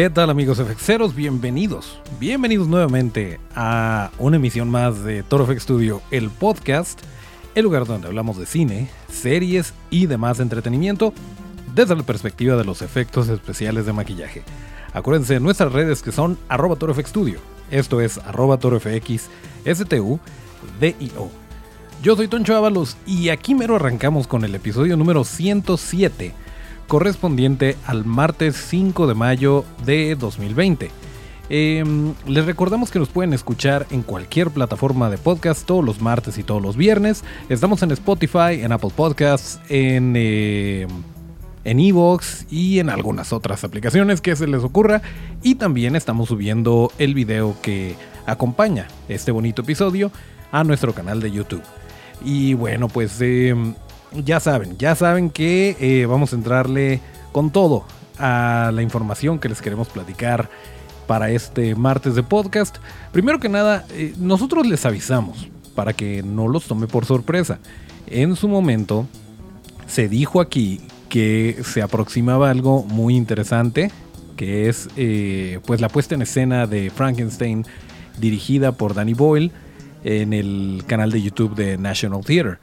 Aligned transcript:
¿Qué 0.00 0.08
tal 0.08 0.30
amigos 0.30 0.56
FXeros? 0.58 1.14
Bienvenidos, 1.14 2.00
bienvenidos 2.18 2.68
nuevamente 2.68 3.38
a 3.54 4.10
una 4.18 4.36
emisión 4.36 4.70
más 4.70 5.04
de 5.04 5.22
Toro 5.22 5.44
FX 5.44 5.64
Studio, 5.64 6.00
el 6.10 6.30
podcast, 6.30 6.98
el 7.54 7.64
lugar 7.64 7.84
donde 7.84 8.06
hablamos 8.06 8.38
de 8.38 8.46
cine, 8.46 8.88
series 9.12 9.74
y 9.90 10.06
demás 10.06 10.40
entretenimiento 10.40 11.12
desde 11.74 11.96
la 11.96 12.02
perspectiva 12.02 12.56
de 12.56 12.64
los 12.64 12.80
efectos 12.80 13.28
especiales 13.28 13.84
de 13.84 13.92
maquillaje. 13.92 14.42
Acuérdense 14.94 15.34
de 15.34 15.40
nuestras 15.40 15.70
redes 15.70 16.00
que 16.00 16.12
son 16.12 16.38
arroba 16.48 16.78
Studio, 17.06 17.38
esto 17.70 18.00
es 18.00 18.16
arroba 18.16 18.56
torofx, 18.56 19.28
STU, 19.66 20.18
DIO. 20.80 21.30
Yo 22.02 22.16
soy 22.16 22.26
Toncho 22.26 22.56
Ábalos 22.56 22.96
y 23.04 23.28
aquí 23.28 23.54
mero 23.54 23.76
arrancamos 23.76 24.26
con 24.26 24.46
el 24.46 24.54
episodio 24.54 24.96
número 24.96 25.24
107 25.24 26.32
correspondiente 26.90 27.76
al 27.86 28.04
martes 28.04 28.56
5 28.56 29.06
de 29.06 29.14
mayo 29.14 29.64
de 29.86 30.16
2020. 30.16 30.90
Em, 31.48 32.14
les 32.26 32.44
recordamos 32.44 32.90
que 32.90 32.98
nos 32.98 33.08
pueden 33.10 33.32
escuchar 33.32 33.86
en 33.92 34.02
cualquier 34.02 34.50
plataforma 34.50 35.08
de 35.08 35.16
podcast 35.16 35.64
todos 35.64 35.84
los 35.84 36.00
martes 36.00 36.36
y 36.36 36.42
todos 36.42 36.60
los 36.60 36.76
viernes. 36.76 37.22
Estamos 37.48 37.84
en 37.84 37.92
Spotify, 37.92 38.62
en 38.62 38.72
Apple 38.72 38.90
Podcasts, 38.94 39.60
en 39.68 40.14
eh, 40.16 40.88
en 41.62 41.78
Evox 41.78 42.46
y 42.50 42.80
en 42.80 42.90
algunas 42.90 43.32
otras 43.32 43.62
aplicaciones 43.62 44.20
que 44.20 44.34
se 44.34 44.48
les 44.48 44.64
ocurra. 44.64 45.00
Y 45.44 45.54
también 45.54 45.94
estamos 45.94 46.28
subiendo 46.28 46.90
el 46.98 47.14
video 47.14 47.54
que 47.62 47.94
acompaña 48.26 48.88
este 49.08 49.30
bonito 49.30 49.62
episodio 49.62 50.10
a 50.50 50.64
nuestro 50.64 50.92
canal 50.92 51.20
de 51.20 51.30
YouTube. 51.30 51.62
Y 52.24 52.54
bueno, 52.54 52.88
pues 52.88 53.20
em, 53.20 53.74
ya 54.12 54.40
saben, 54.40 54.76
ya 54.78 54.94
saben 54.94 55.30
que 55.30 55.76
eh, 55.80 56.06
vamos 56.06 56.32
a 56.32 56.36
entrarle 56.36 57.00
con 57.32 57.50
todo 57.50 57.84
a 58.18 58.70
la 58.74 58.82
información 58.82 59.38
que 59.38 59.48
les 59.48 59.62
queremos 59.62 59.88
platicar 59.88 60.50
para 61.06 61.30
este 61.30 61.74
martes 61.74 62.14
de 62.14 62.22
podcast. 62.22 62.76
Primero 63.12 63.40
que 63.40 63.48
nada, 63.48 63.84
eh, 63.90 64.14
nosotros 64.18 64.66
les 64.66 64.84
avisamos 64.86 65.48
para 65.74 65.92
que 65.92 66.22
no 66.22 66.48
los 66.48 66.64
tome 66.64 66.86
por 66.86 67.06
sorpresa. 67.06 67.58
En 68.06 68.36
su 68.36 68.48
momento 68.48 69.06
se 69.86 70.08
dijo 70.08 70.40
aquí 70.40 70.80
que 71.08 71.62
se 71.64 71.82
aproximaba 71.82 72.50
algo 72.50 72.82
muy 72.84 73.16
interesante, 73.16 73.90
que 74.36 74.68
es 74.68 74.88
eh, 74.96 75.60
pues 75.66 75.80
la 75.80 75.88
puesta 75.88 76.14
en 76.14 76.22
escena 76.22 76.66
de 76.66 76.90
Frankenstein 76.90 77.64
dirigida 78.18 78.72
por 78.72 78.94
Danny 78.94 79.14
Boyle 79.14 79.52
en 80.04 80.32
el 80.32 80.84
canal 80.86 81.10
de 81.10 81.22
YouTube 81.22 81.54
de 81.54 81.78
National 81.78 82.24
Theatre. 82.24 82.58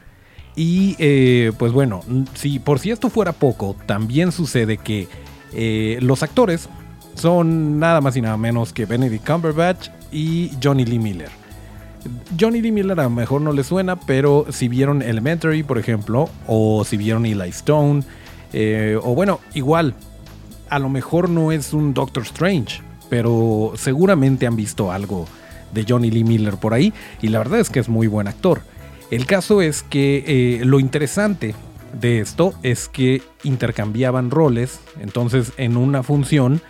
Y 0.58 0.96
eh, 0.98 1.52
pues 1.60 1.72
bueno, 1.72 2.02
si 2.34 2.58
por 2.58 2.80
si 2.80 2.90
esto 2.90 3.12
fuera 3.12 3.32
poco, 3.32 3.76
también 3.86 4.32
sucede 4.32 4.78
que 4.78 5.08
eh, 5.54 6.00
los 6.02 6.24
actores 6.24 6.68
son 7.14 7.80
nada 7.80 8.02
más 8.02 8.18
y 8.18 8.22
nada 8.22 8.38
menos 8.38 8.74
que 8.74 8.88
Benedict 8.88 9.26
Cumberbatch 9.26 9.90
y 10.12 10.52
Johnny 10.62 10.84
Lee 10.84 10.98
Miller. 10.98 11.30
Johnny 12.40 12.62
Lee 12.62 12.72
Miller 12.72 13.00
a 13.00 13.04
lo 13.04 13.12
mejor 13.12 13.42
no 13.42 13.52
le 13.52 13.64
suena, 13.64 14.00
pero 14.00 14.48
si 14.50 14.67
vieron 14.67 15.04
Elementary, 15.04 15.62
por 15.62 15.78
ejemplo, 15.78 16.28
o 16.48 16.84
si 16.84 16.98
vieron 16.98 17.28
Eli 17.28 17.50
Stone, 17.50 18.02
eh, 18.52 18.98
o 19.02 19.14
bueno, 19.14 19.40
igual, 19.54 19.94
a 20.72 20.80
lo 20.80 20.90
mejor 20.90 21.30
no 21.30 21.52
es 21.52 21.72
un 21.72 21.94
Doctor 21.94 22.23
Strange, 22.23 22.82
pero 23.10 23.73
seguramente 23.76 24.48
han 24.48 24.56
visto 24.56 24.92
algo 24.92 25.28
de 25.72 25.86
Johnny 25.88 26.10
Lee 26.10 26.23
Miller 26.23 26.56
por 26.56 26.73
ahí, 26.73 26.94
y 27.22 27.28
la 27.28 27.38
verdad 27.38 27.60
es 27.60 27.70
que 27.70 27.80
es 27.80 27.90
muy 27.90 28.08
buen 28.08 28.28
actor. 28.28 28.62
El 29.12 29.26
caso 29.26 29.62
es 29.62 29.84
que 29.84 30.23
eh, 30.28 30.66
lo 30.66 30.80
interesante 30.80 31.56
de 31.94 32.20
esto 32.20 32.54
es 32.64 32.90
que 32.90 33.22
intercambiaban 33.44 34.32
roles. 34.32 34.80
Entonces, 35.00 35.54
en 35.58 35.78
una 35.78 36.04
función, 36.04 36.62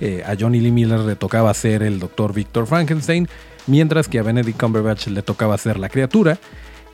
eh, 0.00 0.22
a 0.26 0.34
Johnny 0.38 0.60
Lee 0.60 0.72
Miller 0.72 1.00
le 1.00 1.16
tocaba 1.16 1.52
ser 1.54 1.82
el 1.82 1.98
doctor 1.98 2.32
Victor 2.32 2.66
Frankenstein, 2.66 3.28
mientras 3.66 4.08
que 4.08 4.18
a 4.18 4.22
Benedict 4.22 4.58
Cumberbatch 4.58 5.08
le 5.08 5.22
tocaba 5.22 5.58
ser 5.58 5.78
la 5.78 5.88
criatura. 5.88 6.38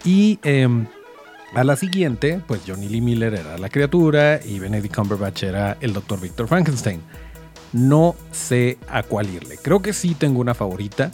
Y 0.04 0.38
em, 0.42 0.86
a 1.54 1.64
la 1.64 1.76
siguiente, 1.76 2.40
pues 2.46 2.62
Johnny 2.66 2.88
Lee 2.88 3.00
Miller 3.00 3.34
era 3.34 3.56
la 3.56 3.68
criatura 3.68 4.40
y 4.44 4.58
Benedict 4.58 4.94
Cumberbatch 4.94 5.44
era 5.44 5.76
el 5.80 5.92
doctor 5.92 6.20
Victor 6.20 6.48
Frankenstein. 6.48 7.00
No 7.72 8.16
sé 8.32 8.78
a 8.88 9.02
cuál 9.02 9.30
irle. 9.30 9.58
Creo 9.62 9.80
que 9.80 9.92
sí 9.92 10.14
tengo 10.14 10.40
una 10.40 10.54
favorita, 10.54 11.10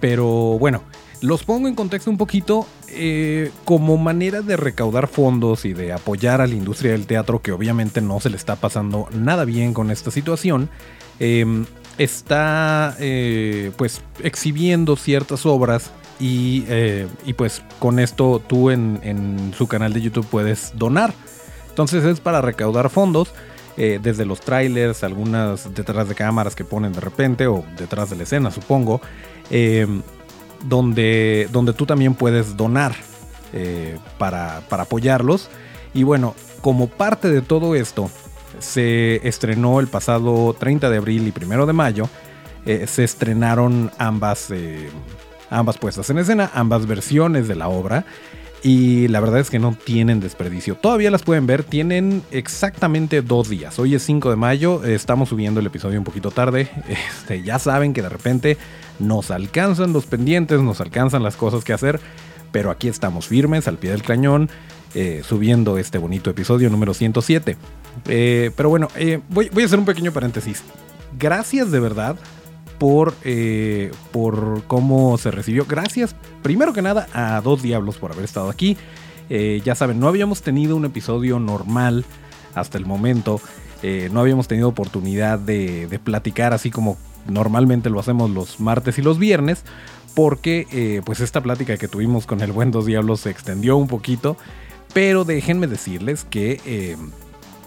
pero 0.00 0.58
bueno, 0.58 0.82
los 1.22 1.44
pongo 1.44 1.68
en 1.68 1.74
contexto 1.74 2.10
un 2.10 2.18
poquito 2.18 2.66
eh, 2.88 3.52
como 3.64 3.96
manera 3.96 4.42
de 4.42 4.56
recaudar 4.56 5.06
fondos 5.06 5.64
y 5.64 5.72
de 5.72 5.92
apoyar 5.92 6.40
a 6.40 6.48
la 6.48 6.54
industria 6.54 6.92
del 6.92 7.06
teatro, 7.06 7.40
que 7.40 7.52
obviamente 7.52 8.00
no 8.00 8.18
se 8.18 8.28
le 8.28 8.36
está 8.36 8.56
pasando 8.56 9.08
nada 9.12 9.44
bien 9.44 9.72
con 9.72 9.92
esta 9.92 10.10
situación. 10.10 10.68
Em, 11.20 11.64
está 11.96 12.96
eh, 12.98 13.70
pues 13.76 14.02
exhibiendo 14.22 14.96
ciertas 14.96 15.46
obras 15.46 15.92
y, 16.18 16.64
eh, 16.68 17.06
pues 17.36 17.62
con 17.78 18.00
esto 18.00 18.42
tú 18.44 18.70
en, 18.70 18.98
en, 19.04 19.54
su 19.56 19.68
canal 19.68 19.92
de 19.92 20.00
YouTube 20.00 20.26
puedes 20.26 20.72
donar. 20.74 21.14
Entonces 21.68 22.04
es 22.04 22.20
para 22.20 22.42
recaudar 22.42 22.90
fondos. 22.90 23.32
desde 23.76 24.26
los 24.26 24.40
trailers, 24.40 25.02
algunas 25.02 25.72
detrás 25.74 26.06
de 26.06 26.14
cámaras 26.14 26.54
que 26.54 26.62
ponen 26.62 26.92
de 26.92 27.00
repente 27.00 27.46
o 27.46 27.64
detrás 27.78 28.10
de 28.10 28.16
la 28.16 28.24
escena, 28.24 28.50
supongo. 28.50 29.00
Donde, 30.64 31.48
donde 31.50 31.72
tú 31.72 31.86
también 31.86 32.14
puedes 32.14 32.56
donar 32.56 32.94
eh, 33.52 33.98
para, 34.18 34.62
apoyarlos. 34.70 35.50
Y 35.92 36.04
bueno, 36.04 36.34
como 36.62 36.86
parte 36.86 37.28
de 37.28 37.42
todo 37.42 37.74
esto, 37.74 38.10
se 38.58 39.26
estrenó 39.28 39.80
el 39.80 39.88
pasado 39.88 40.54
30 40.58 40.88
de 40.88 40.96
abril 40.96 41.26
y 41.26 41.44
1 41.44 41.66
de 41.66 41.72
mayo. 41.72 42.08
Eh, 42.64 42.86
se 42.86 43.04
estrenaron 43.04 43.90
ambas, 43.98 44.50
eh, 44.50 44.88
ambas 45.50 45.76
puestas 45.76 46.08
en 46.10 46.18
escena, 46.18 46.50
ambas 46.54 46.86
versiones 46.86 47.48
de 47.48 47.56
la 47.56 47.68
obra. 47.68 48.06
Y 48.62 49.08
la 49.08 49.18
verdad 49.18 49.40
es 49.40 49.50
que 49.50 49.58
no 49.58 49.76
tienen 49.84 50.20
desperdicio. 50.20 50.76
Todavía 50.76 51.10
las 51.10 51.22
pueden 51.22 51.46
ver, 51.46 51.64
tienen 51.64 52.22
exactamente 52.30 53.20
dos 53.20 53.48
días. 53.48 53.76
Hoy 53.80 53.96
es 53.96 54.04
5 54.04 54.30
de 54.30 54.36
mayo, 54.36 54.84
estamos 54.84 55.30
subiendo 55.30 55.58
el 55.58 55.66
episodio 55.66 55.98
un 55.98 56.04
poquito 56.04 56.30
tarde. 56.30 56.68
Este, 56.92 57.42
ya 57.42 57.58
saben 57.58 57.92
que 57.92 58.02
de 58.02 58.08
repente 58.08 58.58
nos 58.98 59.30
alcanzan 59.30 59.92
los 59.92 60.06
pendientes, 60.06 60.60
nos 60.60 60.80
alcanzan 60.80 61.22
las 61.22 61.36
cosas 61.36 61.64
que 61.64 61.72
hacer, 61.72 62.00
pero 62.52 62.70
aquí 62.70 62.88
estamos 62.88 63.26
firmes 63.26 63.66
al 63.66 63.78
pie 63.78 63.90
del 63.90 64.02
cañón, 64.02 64.48
eh, 64.94 65.22
subiendo 65.26 65.78
este 65.78 65.98
bonito 65.98 66.30
episodio 66.30 66.70
número 66.70 66.94
107. 66.94 67.56
Eh, 68.06 68.50
pero 68.56 68.68
bueno, 68.68 68.88
eh, 68.96 69.20
voy, 69.28 69.50
a 69.60 69.64
hacer 69.64 69.78
un 69.78 69.84
pequeño 69.84 70.12
paréntesis. 70.12 70.62
Gracias 71.18 71.70
de 71.70 71.80
verdad 71.80 72.16
por, 72.82 73.14
por 74.10 74.64
cómo 74.66 75.16
se 75.16 75.30
recibió. 75.30 75.66
Gracias, 75.66 76.16
primero 76.42 76.72
que 76.72 76.82
nada, 76.82 77.06
a 77.12 77.40
Dos 77.40 77.62
Diablos 77.62 77.96
por 77.96 78.10
haber 78.10 78.24
estado 78.24 78.50
aquí. 78.50 78.76
ya 79.64 79.76
saben, 79.76 80.00
no 80.00 80.08
habíamos 80.08 80.42
tenido 80.42 80.74
un 80.74 80.84
episodio 80.84 81.38
normal 81.38 82.04
hasta 82.56 82.78
el 82.78 82.86
momento. 82.86 83.40
no 84.10 84.20
habíamos 84.20 84.48
tenido 84.48 84.68
oportunidad 84.68 85.38
de, 85.38 85.86
de 85.86 85.98
platicar 86.00 86.52
así 86.52 86.72
como 86.72 86.98
normalmente 87.26 87.90
lo 87.90 88.00
hacemos 88.00 88.30
los 88.30 88.60
martes 88.60 88.98
y 88.98 89.02
los 89.02 89.18
viernes, 89.18 89.64
porque 90.14 90.66
eh, 90.72 91.02
pues 91.04 91.20
esta 91.20 91.40
plática 91.40 91.76
que 91.76 91.88
tuvimos 91.88 92.26
con 92.26 92.40
el 92.40 92.52
buen 92.52 92.70
Dos 92.70 92.86
Diablos 92.86 93.20
se 93.20 93.30
extendió 93.30 93.76
un 93.76 93.88
poquito, 93.88 94.36
pero 94.92 95.24
déjenme 95.24 95.66
decirles 95.66 96.24
que 96.24 96.60
eh, 96.66 96.96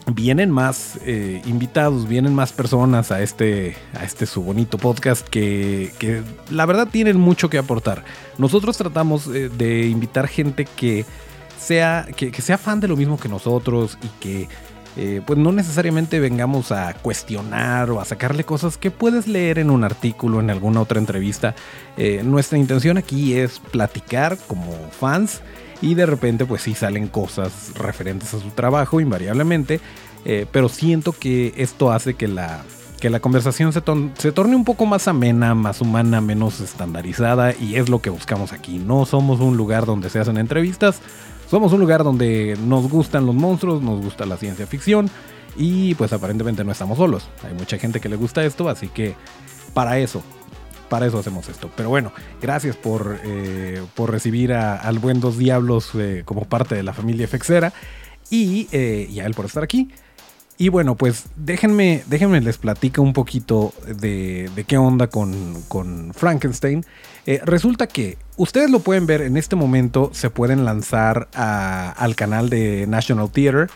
vienen 0.07 0.51
más 0.51 0.99
eh, 1.05 1.41
invitados, 1.45 2.07
vienen 2.07 2.33
más 2.33 2.53
personas 2.53 3.11
a 3.11 3.21
este, 3.21 3.75
a 3.93 4.03
este 4.03 4.25
su 4.25 4.43
bonito 4.43 4.77
podcast 4.77 5.27
que, 5.27 5.91
que 5.99 6.21
la 6.49 6.65
verdad 6.65 6.87
tienen 6.91 7.17
mucho 7.17 7.49
que 7.49 7.57
aportar. 7.57 8.03
Nosotros 8.37 8.77
tratamos 8.77 9.31
de 9.31 9.87
invitar 9.87 10.27
gente 10.27 10.65
que 10.65 11.05
sea, 11.59 12.07
que 12.15 12.41
sea 12.41 12.57
fan 12.57 12.79
de 12.79 12.87
lo 12.87 12.95
mismo 12.95 13.17
que 13.17 13.29
nosotros 13.29 13.97
y 14.03 14.07
que 14.19 14.47
eh, 14.97 15.21
pues 15.25 15.37
no 15.37 15.51
necesariamente 15.51 16.21
vengamos 16.21 16.71
a 16.71 16.93
cuestionar 16.93 17.91
o 17.91 17.99
a 17.99 18.05
sacarle 18.05 18.45
cosas 18.45 18.77
que 18.77 18.91
puedes 18.91 19.27
leer 19.27 19.59
en 19.59 19.69
un 19.69 19.83
artículo, 19.83 20.39
en 20.39 20.49
alguna 20.49 20.81
otra 20.81 20.99
entrevista. 20.99 21.53
Eh, 21.97 22.21
nuestra 22.23 22.57
intención 22.57 22.97
aquí 22.97 23.33
es 23.33 23.59
platicar 23.59 24.37
como 24.47 24.71
fans 24.91 25.41
y 25.81 25.95
de 25.95 26.05
repente 26.05 26.45
pues 26.45 26.61
sí 26.61 26.73
salen 26.73 27.07
cosas 27.07 27.73
referentes 27.75 28.33
a 28.33 28.39
su 28.39 28.49
trabajo 28.51 28.99
invariablemente, 28.99 29.79
eh, 30.25 30.45
pero 30.51 30.69
siento 30.69 31.11
que 31.11 31.53
esto 31.57 31.91
hace 31.91 32.13
que 32.15 32.27
la 32.27 32.63
que 32.99 33.09
la 33.09 33.19
conversación 33.19 33.73
se, 33.73 33.83
se, 34.17 34.31
torne 34.31 34.55
un 34.55 34.63
poco 34.63 34.85
más 34.85 35.07
amena, 35.07 35.53
más 35.53 35.81
humana, 35.81 36.21
menos 36.21 36.61
estandarizada 36.61 37.53
y 37.53 37.75
es 37.75 37.89
lo 37.89 37.99
que 37.99 38.09
buscamos 38.09 38.53
aquí. 38.53 38.79
No 38.79 39.05
somos 39.05 39.41
un 39.41 39.57
lugar 39.57 39.85
donde 39.85 40.09
se 40.09 40.19
hacen 40.19 40.37
entrevistas, 40.37 41.01
somos 41.49 41.73
un 41.73 41.81
lugar 41.81 42.03
donde 42.03 42.57
nos 42.65 42.89
gustan 42.89 43.25
los 43.25 43.35
monstruos, 43.35 43.81
nos 43.81 44.01
gusta 44.01 44.25
la 44.25 44.37
ciencia 44.37 44.65
ficción 44.65 45.09
y 45.55 45.93
pues 45.95 46.13
aparentemente 46.13 46.63
no 46.63 46.71
estamos 46.71 46.97
solos. 46.97 47.27
Hay 47.43 47.53
mucha 47.53 47.77
gente 47.77 47.99
que 47.99 48.09
le 48.09 48.15
gusta 48.15 48.43
esto, 48.43 48.69
así 48.69 48.87
que 48.87 49.15
para 49.73 49.99
eso, 49.99 50.23
para 50.89 51.05
eso 51.05 51.19
hacemos 51.19 51.49
esto. 51.49 51.69
Pero 51.75 51.89
bueno, 51.89 52.11
gracias 52.41 52.75
por, 52.75 53.19
eh, 53.23 53.83
por 53.95 54.11
recibir 54.11 54.53
al 54.53 54.99
buen 54.99 55.19
Dos 55.19 55.37
Diablos 55.37 55.91
eh, 55.95 56.23
como 56.25 56.45
parte 56.45 56.75
de 56.75 56.83
la 56.83 56.93
familia 56.93 57.27
Fexera 57.27 57.73
y, 58.29 58.67
eh, 58.71 59.07
y 59.09 59.19
a 59.19 59.25
él 59.25 59.33
por 59.33 59.45
estar 59.45 59.63
aquí. 59.63 59.89
Y 60.57 60.69
bueno, 60.69 60.95
pues 60.95 61.25
déjenme, 61.35 62.03
déjenme 62.07 62.39
les 62.39 62.57
platico 62.57 63.01
un 63.01 63.11
poquito 63.11 63.73
de, 63.87 64.49
qué 64.67 64.77
onda 64.77 65.07
con, 65.07 66.13
Frankenstein. 66.13 66.85
Eh, 67.25 67.41
resulta 67.43 67.87
que 67.87 68.17
ustedes 68.37 68.69
lo 68.69 68.79
pueden 68.79 69.05
ver 69.05 69.21
en 69.21 69.35
este 69.35 69.57
momento, 69.57 70.11
se 70.13 70.29
pueden 70.29 70.63
lanzar 70.63 71.27
al 71.33 72.15
canal 72.15 72.49
de 72.49 72.87
National 72.87 73.29
Theater 73.31 73.69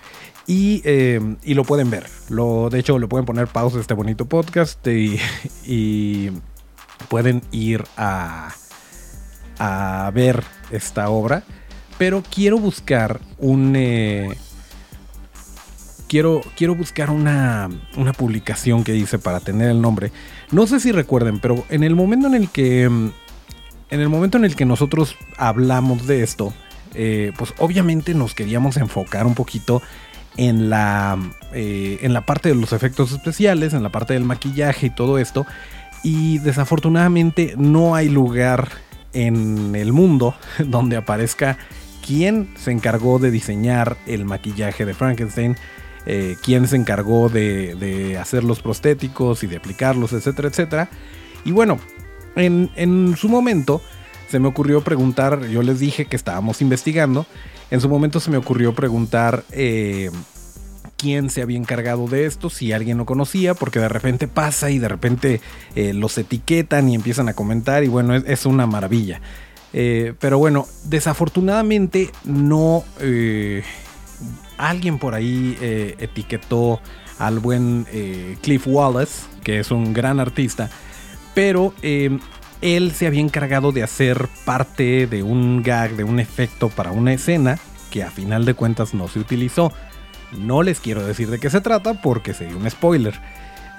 y, 0.47 0.81
eh, 0.85 1.19
lo 1.43 1.65
pueden 1.65 1.89
ver. 1.89 2.05
Lo, 2.29 2.69
de 2.69 2.79
hecho, 2.79 2.97
le 2.97 3.07
pueden 3.07 3.25
poner 3.25 3.47
pausa 3.47 3.77
a 3.77 3.81
este 3.81 3.93
bonito 3.93 4.25
podcast 4.25 4.85
y, 4.87 5.19
pueden 7.07 7.41
ir 7.51 7.83
a, 7.97 8.53
a 9.59 10.11
ver 10.13 10.43
esta 10.71 11.09
obra. 11.09 11.43
Pero 11.97 12.23
quiero 12.23 12.57
buscar 12.57 13.19
un... 13.37 13.75
Eh, 13.75 14.29
quiero, 16.09 16.41
quiero 16.57 16.75
buscar 16.75 17.09
una, 17.09 17.69
una 17.95 18.11
publicación 18.11 18.83
que 18.83 18.91
dice 18.91 19.19
para 19.19 19.39
tener 19.39 19.69
el 19.69 19.81
nombre. 19.81 20.11
No 20.51 20.67
sé 20.67 20.81
si 20.81 20.91
recuerden, 20.91 21.39
pero 21.39 21.63
en 21.69 21.83
el 21.83 21.95
momento 21.95 22.27
en 22.27 22.35
el 22.35 22.49
que. 22.49 22.89
Mm, 22.89 23.11
en 23.91 24.01
el 24.01 24.09
momento 24.09 24.37
en 24.37 24.45
el 24.45 24.55
que 24.55 24.65
nosotros 24.65 25.15
hablamos 25.37 26.05
de 26.05 26.21
esto, 26.21 26.53
eh, 26.93 27.31
pues 27.37 27.53
obviamente 27.57 28.13
nos 28.13 28.35
queríamos 28.35 28.77
enfocar 28.77 29.25
un 29.25 29.33
poquito 29.33 29.81
en 30.37 30.69
la, 30.69 31.17
eh, 31.53 31.97
en 32.01 32.13
la 32.13 32.21
parte 32.21 32.49
de 32.49 32.55
los 32.55 32.71
efectos 32.71 33.11
especiales, 33.11 33.73
en 33.73 33.81
la 33.81 33.89
parte 33.89 34.13
del 34.13 34.25
maquillaje 34.25 34.87
y 34.87 34.89
todo 34.91 35.17
esto. 35.17 35.45
Y 36.03 36.39
desafortunadamente 36.39 37.55
no 37.57 37.95
hay 37.95 38.09
lugar 38.09 38.69
en 39.13 39.75
el 39.75 39.91
mundo 39.93 40.35
donde 40.65 40.97
aparezca 40.97 41.57
quién 42.05 42.49
se 42.55 42.71
encargó 42.71 43.19
de 43.19 43.31
diseñar 43.31 43.97
el 44.07 44.25
maquillaje 44.25 44.85
de 44.85 44.93
Frankenstein 44.93 45.55
eh, 46.05 46.37
quién 46.41 46.67
se 46.67 46.75
encargó 46.75 47.29
de, 47.29 48.17
hacer 48.19 48.43
los 48.43 48.61
prostéticos 48.61 49.43
y 49.43 49.47
de 49.47 49.57
aplicarlos, 49.57 50.13
etcétera, 50.13 50.47
etcétera. 50.47 50.89
Y 51.45 51.51
bueno, 51.51 51.77
en, 52.35 53.15
su 53.15 53.29
momento 53.29 53.81
se 54.27 54.39
me 54.39 54.47
ocurrió 54.47 54.81
preguntar, 54.81 55.45
yo 55.47 55.61
les 55.61 55.79
dije 55.79 56.05
que 56.05 56.15
estábamos 56.15 56.61
investigando, 56.61 57.25
en 57.69 57.81
su 57.81 57.89
momento 57.89 58.19
se 58.19 58.31
me 58.31 58.37
ocurrió 58.37 58.73
preguntar 58.73 59.43
eh, 59.51 60.09
quién 60.99 61.29
se 61.29 61.41
había 61.41 61.57
encargado 61.57 62.07
de 62.07 62.25
esto, 62.25 62.49
si 62.49 62.73
alguien 62.73 62.97
lo 62.97 63.05
conocía, 63.05 63.53
porque 63.53 63.79
de 63.79 63.89
repente 63.89 64.27
pasa 64.27 64.69
y 64.69 64.79
de 64.79 64.89
repente 64.89 65.41
eh, 65.75 65.93
los 65.93 66.17
etiquetan 66.17 66.89
y 66.89 66.95
empiezan 66.95 67.29
a 67.29 67.33
comentar 67.33 67.83
y 67.83 67.87
bueno, 67.87 68.15
es, 68.15 68.45
una 68.45 68.67
maravilla. 68.67 69.21
pero 69.71 70.37
bueno, 70.37 70.67
desafortunadamente 70.85 72.11
no 72.25 72.83
alguien 74.59 74.99
por 74.99 75.15
ahí 75.15 75.57
eh, 75.61 75.95
etiquetó 75.99 76.79
al 77.17 77.39
buen 77.39 77.87
eh, 77.91 78.37
Cliff 78.41 78.67
Wallace, 78.67 79.25
que 79.43 79.59
es 79.59 79.71
un 79.71 79.93
gran 79.93 80.19
artista, 80.19 80.69
pero 81.33 81.73
él 81.81 82.91
se 82.91 83.07
había 83.07 83.21
encargado 83.21 83.71
de 83.71 83.83
hacer 83.83 84.27
parte 84.45 85.07
de 85.07 85.23
un 85.23 85.63
gag, 85.63 85.95
de 85.95 86.03
un 86.03 86.19
efecto 86.19 86.69
para 86.69 86.91
una 86.91 87.13
escena 87.13 87.57
que 87.89 88.03
a 88.03 88.11
final 88.11 88.45
de 88.45 88.53
cuentas 88.53 88.93
no 88.93 89.07
se 89.07 89.19
utilizó. 89.19 89.71
No 90.37 90.63
les 90.63 90.79
quiero 90.79 91.05
decir 91.05 91.29
de 91.29 91.39
qué 91.39 91.49
se 91.49 91.61
trata 91.61 92.01
porque 92.01 92.33
sería 92.33 92.55
un 92.55 92.69
spoiler. 92.69 93.19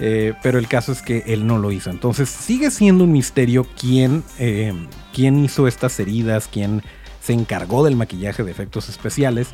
Eh, 0.02 0.32
pero 0.42 0.58
el 0.58 0.66
caso 0.66 0.92
es 0.92 1.02
que 1.02 1.24
él 1.26 1.46
no 1.46 1.58
lo 1.58 1.72
hizo. 1.72 1.90
Entonces 1.90 2.30
sigue 2.30 2.70
siendo 2.70 3.04
un 3.04 3.12
misterio 3.12 3.66
quién, 3.78 4.24
em, 4.38 4.86
quién 5.12 5.38
hizo 5.38 5.68
estas 5.68 6.00
heridas, 6.00 6.48
quién 6.50 6.82
se 7.20 7.34
encargó 7.34 7.84
del 7.84 7.96
maquillaje 7.96 8.42
de 8.42 8.50
efectos 8.50 8.88
especiales. 8.88 9.48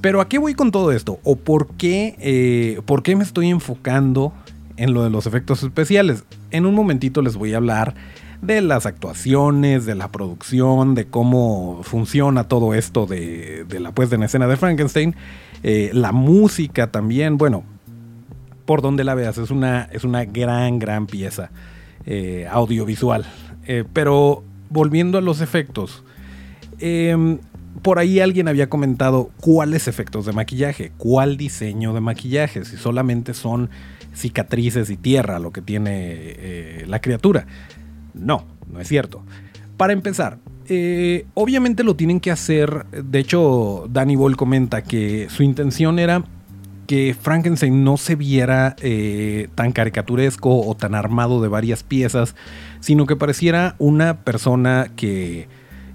Pero 0.00 0.20
¿a 0.20 0.28
qué 0.28 0.38
voy 0.38 0.54
con 0.54 0.70
todo 0.70 0.92
esto? 0.92 1.18
¿O 1.24 1.36
por 1.36 1.68
qué, 1.74 2.14
eh, 2.20 2.80
por 2.86 3.02
qué 3.02 3.16
me 3.16 3.24
estoy 3.24 3.50
enfocando 3.50 4.32
en 4.76 4.94
lo 4.94 5.02
de 5.02 5.10
los 5.10 5.26
efectos 5.26 5.64
especiales? 5.64 6.22
En 6.52 6.64
un 6.64 6.74
momentito 6.74 7.20
les 7.20 7.36
voy 7.36 7.54
a 7.54 7.56
hablar 7.56 7.94
de 8.42 8.60
las 8.60 8.86
actuaciones, 8.86 9.84
de 9.84 9.94
la 9.94 10.08
producción, 10.08 10.94
de 10.94 11.06
cómo 11.06 11.80
funciona 11.82 12.44
todo 12.44 12.74
esto 12.74 13.06
de, 13.06 13.66
la 13.80 13.92
puesta 13.92 14.14
en 14.14 14.22
escena 14.22 14.46
de 14.46 14.56
Frankenstein, 14.56 15.16
eh, 15.62 15.90
la 15.92 16.12
música 16.12 16.90
también, 16.90 17.38
bueno, 17.38 17.64
por 18.64 18.82
donde 18.82 19.04
la 19.04 19.14
veas, 19.14 19.38
es 19.38 19.50
una, 19.50 19.88
es 19.92 20.04
una 20.04 20.24
gran, 20.24 20.78
gran 20.78 21.06
pieza 21.06 21.50
eh, 22.06 22.46
audiovisual. 22.50 23.26
pero 23.92 24.44
volviendo 24.70 25.18
a 25.18 25.20
los 25.20 25.40
efectos, 25.40 26.04
em, 26.78 27.38
por 27.82 27.98
ahí 27.98 28.20
alguien 28.20 28.48
había 28.48 28.68
comentado 28.68 29.30
cuáles 29.40 29.88
efectos 29.88 30.26
de 30.26 30.32
maquillaje, 30.32 30.92
cuál 30.96 31.36
diseño 31.36 31.94
de 31.94 32.00
maquillaje, 32.00 32.64
si 32.64 32.76
solamente 32.76 33.34
son 33.34 33.70
cicatrices 34.14 34.90
y 34.90 34.96
tierra 34.96 35.38
lo 35.38 35.52
que 35.52 35.62
tiene 35.62 35.92
eh, 35.94 36.84
la 36.86 37.00
criatura. 37.00 37.46
No, 38.14 38.44
no 38.70 38.80
es 38.80 38.88
cierto. 38.88 39.22
Para 39.76 39.92
empezar, 39.92 40.38
eh, 40.68 41.26
obviamente 41.34 41.82
lo 41.84 41.96
tienen 41.96 42.20
que 42.20 42.30
hacer, 42.30 42.86
de 42.86 43.18
hecho 43.18 43.86
Danny 43.90 44.16
Boyle 44.16 44.36
comenta 44.36 44.82
que 44.82 45.28
su 45.30 45.42
intención 45.42 45.98
era 45.98 46.24
que 46.88 47.14
Frankenstein 47.14 47.84
no 47.84 47.98
se 47.98 48.16
viera 48.16 48.74
eh, 48.80 49.48
tan 49.54 49.72
caricaturesco 49.72 50.66
o 50.66 50.74
tan 50.74 50.94
armado 50.94 51.42
de 51.42 51.48
varias 51.48 51.82
piezas, 51.82 52.34
sino 52.80 53.04
que 53.04 53.14
pareciera 53.14 53.76
una 53.78 54.24
persona 54.24 54.90
que 54.96 55.48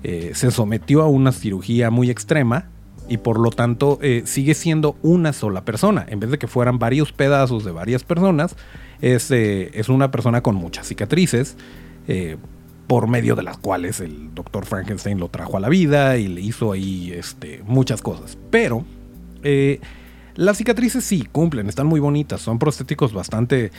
eh, 0.04 0.32
se 0.36 0.52
sometió 0.52 1.02
a 1.02 1.08
una 1.08 1.32
cirugía 1.32 1.90
muy 1.90 2.12
extrema 2.12 2.70
y 3.10 3.18
por 3.18 3.40
lo 3.40 3.50
tanto 3.50 3.98
eh, 4.04 4.22
sigue 4.26 4.54
siendo 4.54 4.96
una 5.02 5.34
sola 5.34 5.66
persona. 5.66 6.06
En 6.08 6.20
vez 6.20 6.30
de 6.30 6.38
que 6.38 6.48
fueran 6.48 6.78
varios 6.78 7.12
pedazos 7.12 7.66
de 7.66 7.72
varias 7.72 8.04
personas, 8.04 8.56
es, 9.02 9.32
es 9.32 9.90
una 9.90 10.12
persona 10.12 10.42
con 10.42 10.54
muchas 10.54 10.88
cicatrices, 10.88 11.58
por 12.94 13.08
medio 13.08 13.36
de 13.36 13.42
las 13.42 13.58
cuales 13.58 14.00
el 14.02 14.36
doctor 14.36 14.68
Frankenstein 14.68 15.20
lo 15.20 15.28
trajo 15.30 15.58
a 15.58 15.60
la 15.60 15.68
vida 15.68 16.18
y 16.18 16.28
le 16.28 16.42
hizo 16.42 16.72
ahí 16.72 17.12
este, 17.12 17.64
muchas 17.66 18.04
cosas. 18.04 18.38
Pero 18.52 18.86
las 20.36 20.58
cicatrices 20.58 21.04
sí 21.04 21.28
cumplen, 21.32 21.68
están 21.70 21.88
muy 21.88 22.00
bonitas, 22.00 22.40
son 22.40 22.60
prostéticos 22.60 23.12
bastante 23.12 23.72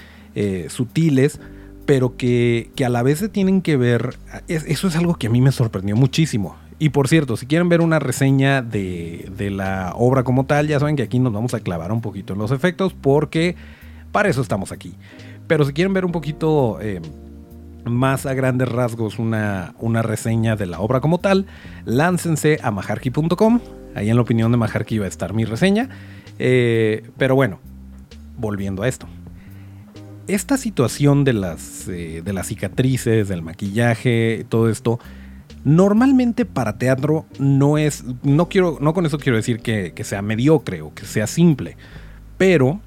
sutiles 0.69 1.39
pero 1.87 2.17
que, 2.17 2.71
a 2.85 2.89
la 2.89 3.03
vez 3.03 3.19
se 3.19 3.29
tienen 3.29 3.63
que 3.63 3.77
ver, 3.77 4.17
eso 4.49 4.89
es 4.89 4.97
algo 4.97 5.15
que 5.15 5.27
a 5.27 5.31
mí 5.31 5.41
me 5.41 5.53
sorprendió 5.53 5.97
muchísimo. 5.97 6.57
Y 6.79 6.89
por 6.89 7.09
cierto, 7.09 7.37
si 7.37 7.47
quieren 7.47 7.69
ver 7.69 7.81
una 7.81 7.99
reseña 7.99 8.63
de, 8.63 9.31
la 9.53 9.93
obra 9.97 10.25
como 10.25 10.47
tal, 10.47 10.67
ya 10.67 10.81
saben 10.81 10.97
que 10.97 11.03
aquí 11.03 11.19
nos 11.19 11.33
vamos 11.33 11.55
a 11.55 11.61
clavar 11.61 11.93
un 11.93 12.01
poquito 12.01 12.33
en 12.33 12.39
los 12.39 12.51
efectos 12.51 12.95
porque 12.95 13.55
para 14.13 14.29
eso 14.29 14.43
estamos 14.43 14.73
aquí. 14.73 14.95
Pero 15.47 15.65
si 15.65 15.73
quieren 15.73 15.93
ver 15.93 16.05
un 16.05 16.13
poquito 16.13 16.79
eh, 16.81 17.01
más 17.85 18.27
a 18.27 18.35
grandes 18.35 18.69
rasgos 18.69 19.19
una, 19.19 19.75
una, 19.79 20.03
reseña 20.03 20.57
de 20.57 20.67
la 20.67 20.81
obra 20.81 21.01
como 21.01 21.19
tal, 21.19 21.47
láncense 21.85 22.59
a 22.63 22.71
majarki.com. 22.71 23.61
Ahí 23.95 24.11
en 24.11 24.17
la 24.17 24.23
opinión 24.23 24.51
de 24.51 24.59
Majarki 24.59 24.99
va 24.99 25.05
a 25.05 25.09
estar 25.09 25.35
mi 25.35 25.45
reseña. 25.45 25.89
Eh, 26.39 27.09
pero 27.17 27.37
bueno, 27.37 27.61
volviendo 28.37 28.83
a 28.83 28.89
esto 28.89 29.07
esta 30.27 30.57
situación 30.57 31.25
de 31.25 31.33
las, 31.33 31.89
eh, 31.89 32.23
de 32.25 32.33
las 32.33 32.49
cicatrices, 32.49 33.29
del 33.29 33.43
maquillaje, 33.43 34.47
todo 34.49 34.71
esto, 34.71 34.99
normalmente 35.65 36.45
para 36.45 36.79
teatro 36.79 37.27
no 37.39 37.79
es, 37.79 38.05
no 38.23 38.49
quiero, 38.49 38.79
no 38.81 38.95
con 38.95 39.07
eso 39.07 39.19
quiero 39.19 39.37
decir 39.37 39.61
que, 39.61 39.93
que 39.95 40.05
sea 40.05 40.23
mediocre 40.23 40.83
o 40.83 40.95
que 40.95 41.05
sea 41.05 41.27
simple, 41.27 41.77
pero 42.39 42.81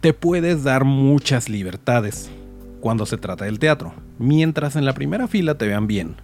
te 0.00 0.12
puedes 0.12 0.64
dar 0.64 0.84
muchas 0.84 1.48
libertades 1.48 2.30
cuando 2.82 3.06
se 3.06 3.16
trata 3.16 3.46
del 3.46 3.58
teatro. 3.58 3.94
Mientras 4.18 4.76
en 4.76 4.84
la 4.84 4.92
primera 4.92 5.28
fila 5.28 5.54
te 5.54 5.66
vean 5.66 5.86
bien, 5.86 6.16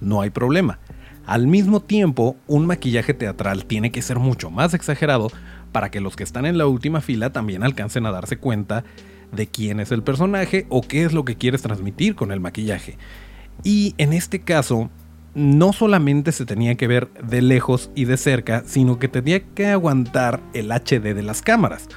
no 0.00 0.22
hay 0.22 0.30
problema. 0.30 0.78
Al 1.26 1.46
mismo 1.46 1.80
tiempo, 1.80 2.36
un 2.46 2.66
maquillaje 2.66 3.12
teatral 3.12 3.66
tiene 3.66 3.92
que 3.92 4.00
ser 4.00 4.18
mucho 4.18 4.50
más 4.50 4.72
exagerado 4.72 5.30
para 5.72 5.90
que 5.90 6.00
los 6.00 6.16
que 6.16 6.24
están 6.24 6.46
en 6.46 6.56
la 6.56 6.66
última 6.66 7.00
fila 7.00 7.30
también 7.30 7.62
alcancen 7.62 8.06
a 8.06 8.12
darse 8.12 8.38
cuenta 8.38 8.84
de 9.32 9.46
quién 9.48 9.80
es 9.80 9.92
el 9.92 10.02
personaje 10.02 10.66
o 10.68 10.82
qué 10.82 11.04
es 11.04 11.12
lo 11.12 11.24
que 11.24 11.36
quieres 11.36 11.62
transmitir 11.62 12.14
con 12.14 12.32
el 12.32 12.40
maquillaje. 12.40 12.96
Y 13.64 13.94
en 13.98 14.12
este 14.12 14.40
caso, 14.40 14.90
no 15.34 15.72
solamente 15.72 16.32
se 16.32 16.46
tenía 16.46 16.74
que 16.76 16.86
ver 16.86 17.12
de 17.14 17.42
lejos 17.42 17.90
y 17.94 18.04
de 18.04 18.16
cerca, 18.16 18.62
sino 18.66 18.98
que 18.98 19.08
tenía 19.08 19.40
que 19.40 19.66
aguantar 19.66 20.40
el 20.52 20.70
HD 20.70 21.14
de 21.14 21.22
las 21.22 21.42
cámaras, 21.42 21.88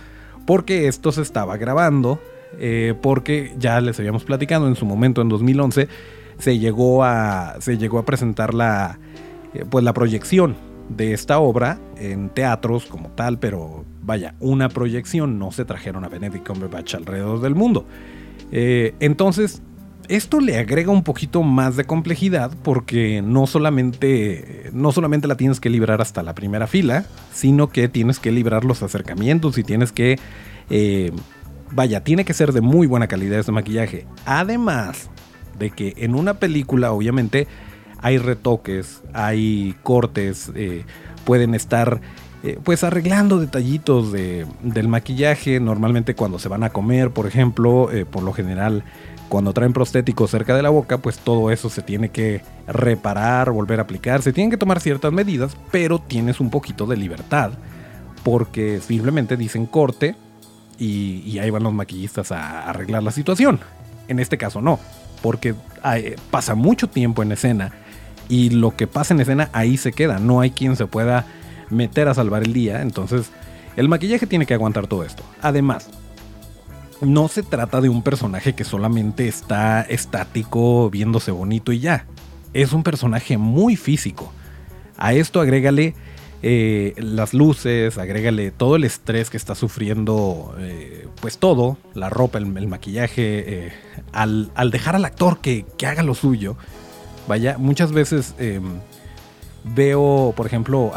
porque 0.47 0.87
esto 0.87 1.11
se 1.11 1.21
estaba 1.21 1.57
grabando 1.57 2.19
eh, 2.59 2.93
porque 3.01 3.53
ya 3.57 3.81
les 3.81 3.99
habíamos 3.99 4.23
platicado 4.23 4.67
en 4.67 4.75
su 4.75 4.85
momento, 4.85 5.21
en 5.21 5.29
2011, 5.29 5.87
se 6.37 6.59
llegó 6.59 7.03
a, 7.03 7.55
se 7.59 7.77
llegó 7.77 7.99
a 7.99 8.05
presentar 8.05 8.53
la, 8.53 8.99
eh, 9.53 9.65
pues 9.69 9.83
la 9.83 9.93
proyección 9.93 10.55
de 10.89 11.13
esta 11.13 11.39
obra 11.39 11.79
en 11.97 12.29
teatros 12.29 12.85
como 12.85 13.09
tal, 13.09 13.39
pero 13.39 13.85
vaya, 14.03 14.35
una 14.39 14.69
proyección, 14.69 15.39
no 15.39 15.51
se 15.51 15.65
trajeron 15.65 16.05
a 16.05 16.09
Benedict 16.09 16.47
Cumberbatch 16.47 16.95
alrededor 16.95 17.41
del 17.41 17.55
mundo. 17.55 17.85
Eh, 18.51 18.93
entonces, 18.99 19.61
esto 20.07 20.39
le 20.39 20.57
agrega 20.57 20.91
un 20.91 21.03
poquito 21.03 21.41
más 21.41 21.75
de 21.75 21.85
complejidad 21.85 22.51
porque 22.63 23.23
no 23.23 23.47
solamente, 23.47 24.69
no 24.71 24.91
solamente 24.91 25.27
la 25.27 25.35
tienes 25.35 25.59
que 25.59 25.71
librar 25.71 26.01
hasta 26.01 26.21
la 26.21 26.35
primera 26.35 26.67
fila, 26.67 27.05
sino 27.33 27.69
que 27.69 27.87
tienes 27.89 28.19
que 28.19 28.31
librar 28.31 28.63
los 28.65 28.83
acercamientos 28.83 29.57
y 29.57 29.63
tienes 29.63 29.91
que... 29.91 30.19
vaya, 31.75 32.03
tiene 32.03 32.25
que 32.25 32.33
ser 32.33 32.53
de 32.53 32.61
muy 32.61 32.87
buena 32.87 33.07
calidad 33.07 33.39
este 33.39 33.51
maquillaje. 33.51 34.07
Además 34.25 35.09
de 35.59 35.69
que 35.69 35.93
en 35.97 36.15
una 36.15 36.35
película, 36.35 36.91
obviamente, 36.91 37.47
hay 38.01 38.17
retoques, 38.17 39.03
hay 39.13 39.75
cortes, 39.83 40.51
eh, 40.55 40.85
pueden 41.25 41.53
estar 41.53 42.01
eh, 42.43 42.59
pues 42.63 42.83
arreglando 42.83 43.39
detallitos 43.39 44.11
del 44.11 44.87
maquillaje. 44.87 45.59
Normalmente 45.59 46.15
cuando 46.15 46.39
se 46.39 46.49
van 46.49 46.63
a 46.63 46.69
comer, 46.69 47.11
por 47.11 47.27
ejemplo, 47.27 47.89
por 48.11 48.23
lo 48.23 48.33
general 48.33 48.83
cuando 49.29 49.53
traen 49.53 49.73
prostéticos 49.73 50.31
cerca 50.31 50.55
de 50.55 50.61
la 50.61 50.69
boca, 50.69 50.99
pues 50.99 51.17
todo 51.17 51.51
eso 51.51 51.69
se 51.69 51.81
tiene 51.81 52.09
que 52.09 52.41
reparar, 52.67 53.51
volver 53.51 53.79
a 53.79 53.83
aplicar, 53.83 54.21
se 54.21 54.33
tienen 54.33 54.51
que 54.51 54.57
tomar 54.57 54.79
ciertas 54.79 55.11
medidas, 55.11 55.57
pero 55.71 55.99
tienes 55.99 56.39
un 56.39 56.49
poquito 56.49 56.85
de 56.85 56.97
libertad, 56.97 57.51
porque 58.23 58.79
simplemente 58.79 59.35
dicen 59.37 59.65
corte 59.65 60.15
y, 60.79 61.37
ahí 61.39 61.49
van 61.49 61.63
los 61.63 61.73
maquillistas 61.73 62.31
a 62.31 62.69
arreglar 62.69 63.03
la 63.03 63.11
situación. 63.11 63.59
En 64.07 64.19
este 64.19 64.37
caso 64.37 64.61
no, 64.61 64.79
porque 65.21 65.55
pasa 66.31 66.55
mucho 66.55 66.87
tiempo 66.87 67.23
en 67.23 67.31
escena 67.31 67.71
y 68.29 68.49
lo 68.49 68.75
que 68.75 68.87
pasa 68.87 69.13
en 69.13 69.21
escena 69.21 69.49
ahí 69.53 69.77
se 69.77 69.91
queda, 69.91 70.19
no 70.19 70.41
hay 70.41 70.51
quien 70.51 70.75
se 70.75 70.87
pueda 70.87 71.25
meter 71.69 72.07
a 72.07 72.13
salvar 72.13 72.43
el 72.43 72.53
día, 72.53 72.81
entonces 72.81 73.31
el 73.75 73.89
maquillaje 73.89 74.27
tiene 74.27 74.45
que 74.45 74.53
aguantar 74.53 74.87
todo 74.87 75.03
esto. 75.03 75.23
Además, 75.41 75.89
no 77.01 77.27
se 77.27 77.43
trata 77.43 77.81
de 77.81 77.89
un 77.89 78.01
personaje 78.03 78.53
que 78.53 78.63
solamente 78.63 79.27
está 79.27 79.81
estático, 79.81 80.89
viéndose 80.89 81.31
bonito 81.31 81.71
y 81.71 81.79
ya. 81.79 82.05
Es 82.53 82.71
un 82.71 82.83
personaje 82.83 83.37
muy 83.37 83.75
físico. 83.75 84.31
A 84.97 85.13
esto 85.13 85.41
agrégale 85.41 85.93
eh, 86.41 86.93
las 86.97 87.33
luces, 87.33 87.97
agrégale 87.97 88.51
todo 88.51 88.75
el 88.75 88.83
estrés 88.83 89.29
que 89.29 89.37
está 89.37 89.55
sufriendo, 89.55 90.55
eh, 90.59 91.07
pues 91.21 91.37
todo, 91.37 91.77
la 91.93 92.09
ropa, 92.09 92.37
el, 92.37 92.67
maquillaje, 92.67 93.67
eh, 93.67 93.73
al, 94.11 94.51
dejar 94.71 94.95
al 94.95 95.05
actor 95.05 95.39
que, 95.39 95.65
haga 95.85 96.03
lo 96.03 96.13
suyo. 96.13 96.55
Vaya, 97.27 97.57
muchas 97.57 97.91
veces 97.91 98.35
em, 98.37 98.63
veo, 99.63 100.33
por 100.35 100.45
ejemplo, 100.45 100.91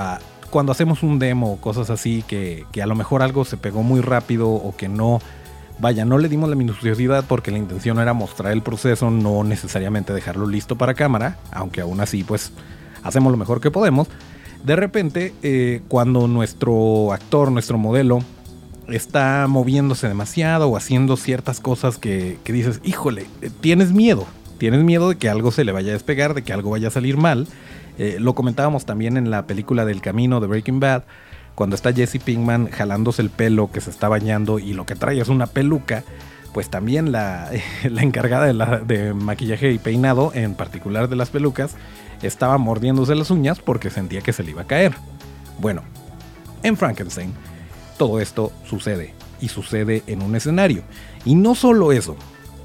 cuando 0.50 0.72
hacemos 0.72 1.02
un 1.02 1.18
demo, 1.18 1.58
cosas 1.60 1.88
así, 1.88 2.22
que, 2.26 2.66
que 2.72 2.82
a 2.82 2.86
lo 2.86 2.94
mejor 2.94 3.22
algo 3.22 3.44
se 3.44 3.56
pegó 3.56 3.82
muy 3.82 4.00
rápido 4.00 4.50
o 4.50 4.76
que 4.76 4.88
no 4.88 5.20
Vaya, 5.80 6.04
no 6.04 6.18
le 6.18 6.28
dimos 6.28 6.50
la 6.50 6.56
minuciosidad 6.56 7.24
porque 7.28 7.52
la 7.52 7.58
intención 7.58 8.00
era 8.00 8.12
mostrar 8.12 8.52
el 8.52 8.62
proceso, 8.62 9.10
no 9.10 9.44
necesariamente 9.44 10.12
dejarlo 10.12 10.46
listo 10.46 10.76
para 10.76 10.94
cámara, 10.94 11.36
aunque 11.52 11.80
aún 11.80 12.00
así 12.00 12.24
pues 12.24 12.52
hacemos 13.04 13.30
lo 13.30 13.38
mejor 13.38 13.60
que 13.60 13.70
podemos. 13.70 14.08
De 14.64 14.76
repente, 14.76 15.32
eh, 15.42 15.82
cuando 15.88 16.28
nuestro 16.28 17.12
actor, 17.12 17.50
nuestro 17.52 17.78
modelo, 17.78 18.20
está 18.88 19.46
moviéndose 19.48 20.08
demasiado 20.08 20.68
o 20.68 20.76
haciendo 20.76 21.16
ciertas 21.16 21.60
cosas 21.60 21.98
que, 21.98 22.38
dices, 22.44 22.80
híjole, 22.84 23.26
eh, 23.42 23.50
tienes 23.60 23.92
miedo, 23.92 24.26
tienes 24.58 24.82
miedo 24.82 25.10
de 25.10 25.16
que 25.16 25.28
algo 25.28 25.52
se 25.52 25.64
le 25.64 25.72
vaya 25.72 25.90
a 25.90 25.92
despegar, 25.94 26.34
de 26.34 26.42
que 26.42 26.52
algo 26.52 26.70
vaya 26.70 26.88
a 26.88 26.92
salir 26.92 27.16
mal. 27.16 27.46
Eh, 27.98 28.18
lo 28.20 28.34
comentábamos 28.34 28.86
también 28.86 29.16
en 29.16 29.30
la 29.30 29.46
película 29.46 29.84
del 29.84 30.00
camino 30.00 30.40
de 30.40 30.46
Breaking 30.46 30.80
Bad 30.80 31.02
cuando 31.58 31.74
está 31.74 31.92
Jesse 31.92 32.20
Pinkman 32.24 32.70
jalándose 32.70 33.20
el 33.20 33.30
pelo 33.30 33.72
que 33.72 33.80
se 33.80 33.90
está 33.90 34.06
bañando 34.08 34.60
y 34.60 34.74
lo 34.74 34.86
que 34.86 34.94
trae 34.94 35.20
es 35.20 35.28
una 35.28 35.48
peluca, 35.48 36.04
pues 36.54 36.70
también 36.70 37.10
la, 37.10 37.50
encargada 37.82 38.46
de, 38.78 39.12
maquillaje 39.12 39.72
y 39.72 39.78
peinado, 39.78 40.30
en 40.34 40.54
particular 40.54 41.08
de 41.08 41.16
las 41.16 41.30
pelucas, 41.30 41.74
estaba 42.22 42.58
mordiéndose 42.58 43.14
las 43.14 43.30
uñas 43.30 43.60
porque 43.60 43.90
sentía 43.90 44.20
que 44.20 44.32
se 44.32 44.42
le 44.42 44.50
iba 44.50 44.62
a 44.62 44.66
caer. 44.66 44.94
Bueno, 45.58 45.82
en 46.62 46.76
Frankenstein 46.76 47.32
todo 47.96 48.20
esto 48.20 48.52
sucede 48.64 49.14
y 49.40 49.48
sucede 49.48 50.02
en 50.06 50.22
un 50.22 50.36
escenario. 50.36 50.82
Y 51.24 51.34
no 51.34 51.54
solo 51.54 51.92
eso, 51.92 52.16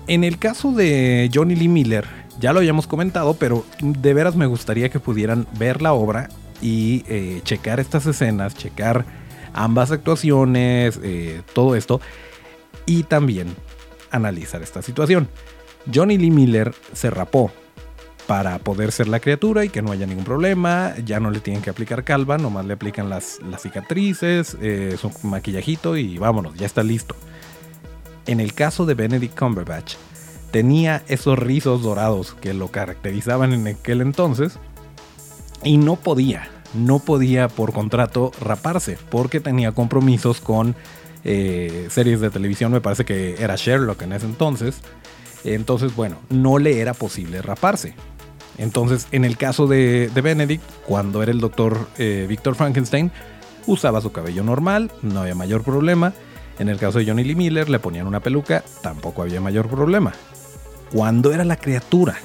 en 0.08 0.24
el 0.24 0.38
caso 0.38 0.72
de 0.72 1.30
Johnny 1.34 1.56
Lee 1.56 1.68
Miller, 1.68 2.06
ya 2.40 2.54
lo 2.54 2.60
habíamos 2.60 2.88
comentado, 2.88 3.36
pero 3.36 3.66
de 3.80 4.14
veras 4.14 4.36
me 4.36 4.46
gustaría 4.46 4.90
que 4.90 5.00
pudieran 5.00 5.48
ver 5.58 5.82
la 5.82 5.94
obra 5.94 6.30
y 6.62 7.04
eh, 7.08 7.42
checar 7.44 7.80
estas 7.80 8.06
escenas, 8.06 8.56
checar 8.56 9.06
ambas 9.54 9.92
actuaciones, 9.92 11.00
eh, 11.04 11.42
todo 11.54 11.76
esto, 11.76 12.02
y 12.86 13.04
también 13.04 13.56
analizar 14.12 14.62
esta 14.62 14.82
situación. 14.82 15.28
Johnny 15.94 16.18
Lee 16.18 16.32
Miller 16.32 16.74
se 16.94 17.10
rapó 17.10 17.52
para 18.34 18.58
poder 18.58 18.92
ser 18.92 19.10
la 19.10 19.20
criatura 19.20 19.63
y 19.63 19.70
que 19.70 19.84
no 19.84 19.92
haya 19.92 20.08
ningún 20.08 20.24
problema. 20.24 20.96
Ya 21.06 21.20
no 21.20 21.30
le 21.30 21.40
tienen 21.40 21.62
que 21.62 21.70
aplicar 21.70 22.04
calva, 22.04 22.40
nomás 22.40 22.66
le 22.66 22.74
aplican 22.74 23.08
las, 23.08 23.40
cicatrices, 23.60 24.58
eh, 24.60 24.98
su 25.00 25.12
maquillajito 25.22 25.98
y 25.98 26.18
vámonos, 26.18 26.56
ya 26.56 26.66
está 26.66 26.82
listo. 26.82 27.16
En 28.25 28.40
el 28.40 28.56
caso 28.56 28.88
de 28.88 28.96
Benedict 28.96 29.38
Cumberbatch, 29.38 29.98
tenía 30.50 31.04
esos 31.08 31.38
rizos 31.38 31.84
dorados 31.84 32.34
que 32.42 32.56
lo 32.56 32.70
caracterizaban 32.70 33.54
en 33.54 33.68
aquel 33.68 34.02
entonces 34.02 34.58
y 35.63 35.78
no 35.78 35.96
podía 35.96 36.50
no 36.74 36.98
podía 36.98 37.50
por 37.50 37.72
contrato 37.72 38.32
raparse 38.42 38.98
porque 39.12 39.42
tenía 39.42 39.74
compromisos 39.74 40.42
con 40.42 40.75
eh, 41.24 41.86
series 41.92 42.20
de 42.20 42.32
televisión, 42.32 42.72
me 42.72 42.82
parece 42.82 43.06
que 43.06 43.36
era 43.38 43.56
Sherlock 43.58 44.02
en 44.02 44.13
ese 44.13 44.25
entonces. 44.25 44.82
Entonces, 45.44 45.96
bueno, 45.96 46.18
no 46.30 46.58
le 46.58 46.80
era 46.80 46.94
posible 46.94 47.42
raparse. 47.42 47.94
Entonces, 48.58 49.08
en 49.12 49.26
el 49.26 49.38
caso 49.38 49.68
de, 49.68 50.10
Benedict, 50.14 50.64
cuando 50.86 51.24
era 51.24 51.32
el 51.32 51.40
doctor 51.40 51.88
eh, 51.98 52.26
Victor 52.28 52.56
Frankenstein, 52.56 53.12
usaba 53.66 54.02
su 54.02 54.12
cabello 54.12 54.44
normal, 54.44 54.92
no 55.02 55.22
había 55.22 55.36
mayor 55.36 55.64
problema. 55.64 56.14
En 56.60 56.70
el 56.70 56.78
caso 56.78 57.00
de 57.00 57.06
Johnny 57.06 57.24
Lee 57.24 57.36
Miller, 57.36 57.70
le 57.70 57.80
ponían 57.80 58.06
una 58.06 58.20
peluca, 58.20 58.64
tampoco 58.82 59.24
había 59.24 59.42
mayor 59.42 59.68
problema. 59.68 60.14
Cuando 60.92 61.34
era 61.34 61.44
la 61.44 61.56
criatura, 61.56 62.16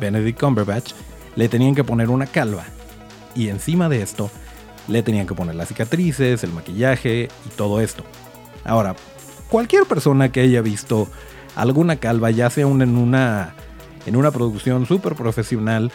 Benedict 0.00 0.40
Cumberbatch, 0.40 0.92
le 1.36 1.48
tenían 1.48 1.74
que 1.74 1.84
poner 1.84 2.10
una 2.10 2.26
calva 2.26 2.64
y 3.34 3.48
encima 3.48 3.88
de 3.88 4.02
esto 4.02 4.30
le 4.88 5.02
tenían 5.02 5.26
que 5.26 5.34
poner 5.34 5.54
las 5.54 5.68
cicatrices, 5.68 6.42
el 6.44 6.52
maquillaje 6.52 7.28
y 7.46 7.48
todo 7.56 7.80
esto. 7.80 8.04
Ahora, 8.64 8.96
cualquier 9.48 9.84
persona 9.86 10.32
que 10.32 10.40
haya 10.40 10.60
visto 10.60 11.08
alguna 11.54 11.96
calva, 11.96 12.30
ya 12.30 12.50
sea 12.50 12.66
en, 12.66 12.96
una, 12.96 13.54
en 14.06 14.16
una 14.16 14.30
producción 14.30 14.86
súper 14.86 15.14
profesional 15.14 15.92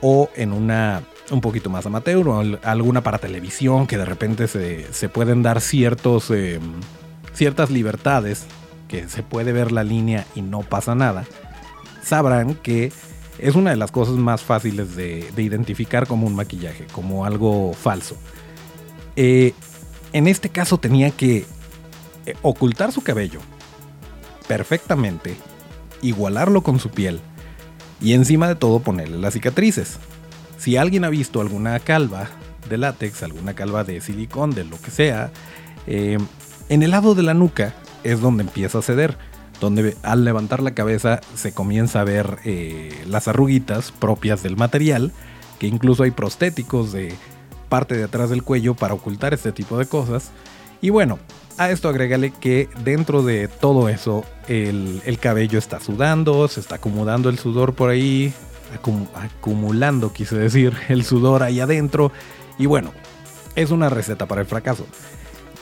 o 0.00 0.30
en 0.34 0.52
una 0.52 1.02
un 1.30 1.40
poquito 1.40 1.70
más 1.70 1.86
amateur 1.86 2.28
o 2.28 2.58
alguna 2.62 3.02
para 3.02 3.18
televisión 3.18 3.86
que 3.86 3.96
de 3.96 4.04
repente 4.04 4.48
se, 4.48 5.08
pueden 5.08 5.42
dar 5.42 5.60
ciertos, 5.60 6.30
em, 6.30 6.60
ciertas 7.32 7.70
libertades, 7.70 8.46
que 8.88 9.08
se 9.08 9.22
puede 9.22 9.52
ver 9.52 9.70
la 9.70 9.84
línea 9.84 10.26
y 10.34 10.42
no 10.42 10.60
pasa 10.60 10.94
nada, 10.94 11.24
sabrán 12.02 12.54
que 12.54 12.92
es 13.38 13.54
una 13.54 13.70
de 13.70 13.76
las 13.76 13.92
cosas 13.92 14.16
más 14.16 14.42
fáciles 14.42 14.96
de, 14.96 15.32
identificar 15.36 16.06
como 16.06 16.26
un 16.26 16.34
maquillaje, 16.34 16.86
como 16.92 17.24
algo 17.24 17.72
falso. 17.72 18.16
Eh, 19.16 19.54
en 20.12 20.26
este 20.26 20.48
caso 20.48 20.78
tenía 20.78 21.10
que 21.10 21.46
eh, 22.26 22.34
ocultar 22.42 22.90
su 22.92 23.02
cabello 23.02 23.40
perfectamente, 24.48 25.36
igualarlo 26.02 26.62
con 26.62 26.80
su 26.80 26.90
piel 26.90 27.20
y 28.00 28.14
encima 28.14 28.48
de 28.48 28.54
todo 28.54 28.80
ponerle 28.80 29.18
las 29.18 29.34
cicatrices. 29.34 29.98
Si 30.58 30.76
alguien 30.76 31.04
ha 31.04 31.10
visto 31.10 31.40
alguna 31.40 31.78
calva 31.80 32.28
de 32.68 32.78
látex, 32.78 33.22
alguna 33.22 33.54
calva 33.54 33.84
de 33.84 34.00
silicón, 34.00 34.50
de 34.50 34.64
lo 34.64 34.80
que 34.80 34.90
sea, 34.90 35.30
eh, 35.86 36.18
en 36.68 36.82
el 36.82 36.90
lado 36.90 37.14
de 37.14 37.22
la 37.22 37.34
nuca 37.34 37.74
es 38.04 38.20
donde 38.20 38.42
empieza 38.42 38.78
a 38.78 38.82
ceder 38.82 39.16
donde 39.60 39.96
al 40.02 40.24
levantar 40.24 40.62
la 40.62 40.72
cabeza 40.72 41.20
se 41.34 41.52
comienza 41.52 42.00
a 42.00 42.04
ver 42.04 42.38
eh, 42.44 43.04
las 43.06 43.28
arruguitas 43.28 43.92
propias 43.92 44.42
del 44.42 44.56
material, 44.56 45.12
que 45.58 45.66
incluso 45.66 46.02
hay 46.02 46.10
prostéticos 46.10 46.92
de 46.92 47.14
parte 47.68 47.96
de 47.96 48.04
atrás 48.04 48.30
del 48.30 48.42
cuello 48.42 48.74
para 48.74 48.94
ocultar 48.94 49.34
este 49.34 49.52
tipo 49.52 49.78
de 49.78 49.86
cosas. 49.86 50.30
Y 50.80 50.88
bueno, 50.88 51.18
a 51.60 51.70
esto 51.70 51.90
agrégale 51.90 52.30
que 52.30 52.70
dentro 52.84 53.22
de 53.22 53.46
todo 53.46 53.90
eso 53.90 54.24
el, 54.48 55.18
cabello 55.20 55.58
está 55.58 55.78
sudando, 55.78 56.48
se 56.48 56.58
está 56.58 56.76
acomodando 56.76 57.28
el 57.28 57.38
sudor 57.38 57.74
por 57.74 57.90
ahí, 57.90 58.32
acumulando 59.14 60.10
quise 60.10 60.36
decir 60.36 60.72
el 60.88 61.04
sudor 61.04 61.42
ahí 61.42 61.60
adentro. 61.60 62.12
Y 62.58 62.64
bueno, 62.64 62.94
es 63.56 63.72
una 63.72 63.90
receta 63.90 64.24
para 64.24 64.40
el 64.40 64.46
fracaso. 64.46 64.86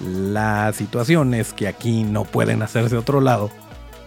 La 0.01 0.73
situación 0.73 1.35
es 1.35 1.53
que 1.53 1.67
aquí 1.67 2.05
no 2.05 2.23
pueden 2.23 2.63
hacerse 2.63 2.97
otro 2.97 3.21
lado 3.21 3.51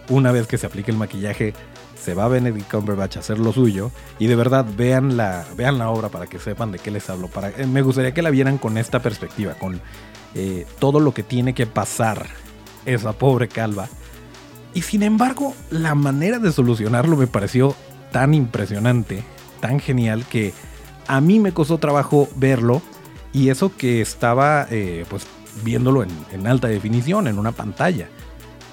una 0.08 0.32
vez 0.32 0.46
que 0.46 0.56
se 0.56 0.66
aplique 0.66 0.90
el 0.90 0.96
maquillaje, 0.96 1.52
se 2.02 2.14
va 2.14 2.26
Benedict 2.26 2.70
Cumberbatch 2.70 3.18
a 3.18 3.20
hacer 3.20 3.38
lo 3.38 3.52
suyo. 3.52 3.90
Y 4.18 4.28
de 4.28 4.36
verdad, 4.36 4.64
vean 4.78 5.18
la, 5.18 5.44
vean 5.58 5.76
la 5.76 5.90
obra 5.90 6.08
para 6.08 6.26
que 6.26 6.38
sepan 6.38 6.72
de 6.72 6.78
qué 6.78 6.90
les 6.90 7.10
hablo. 7.10 7.28
Para, 7.28 7.50
eh, 7.50 7.66
me 7.66 7.82
gustaría 7.82 8.14
que 8.14 8.22
la 8.22 8.30
vieran 8.30 8.56
con 8.56 8.78
esta 8.78 9.02
perspectiva, 9.02 9.52
con 9.58 9.82
eh, 10.34 10.66
todo 10.78 11.00
lo 11.00 11.14
que 11.14 11.22
tiene 11.22 11.54
que 11.54 11.66
pasar 11.66 12.26
esa 12.84 13.12
pobre 13.12 13.48
calva. 13.48 13.88
Y 14.74 14.82
sin 14.82 15.02
embargo, 15.02 15.54
la 15.70 15.94
manera 15.94 16.38
de 16.38 16.52
solucionarlo 16.52 17.16
me 17.16 17.26
pareció 17.26 17.74
tan 18.10 18.34
impresionante, 18.34 19.22
tan 19.60 19.80
genial, 19.80 20.24
que 20.24 20.52
a 21.06 21.20
mí 21.20 21.38
me 21.38 21.52
costó 21.52 21.78
trabajo 21.78 22.28
verlo. 22.36 22.82
Y 23.34 23.48
eso 23.48 23.74
que 23.74 24.00
estaba 24.00 24.66
eh, 24.70 25.06
pues 25.08 25.26
viéndolo 25.64 26.02
en 26.02 26.46
alta 26.46 26.68
definición, 26.68 27.26
en 27.28 27.38
una 27.38 27.52
pantalla 27.52 28.08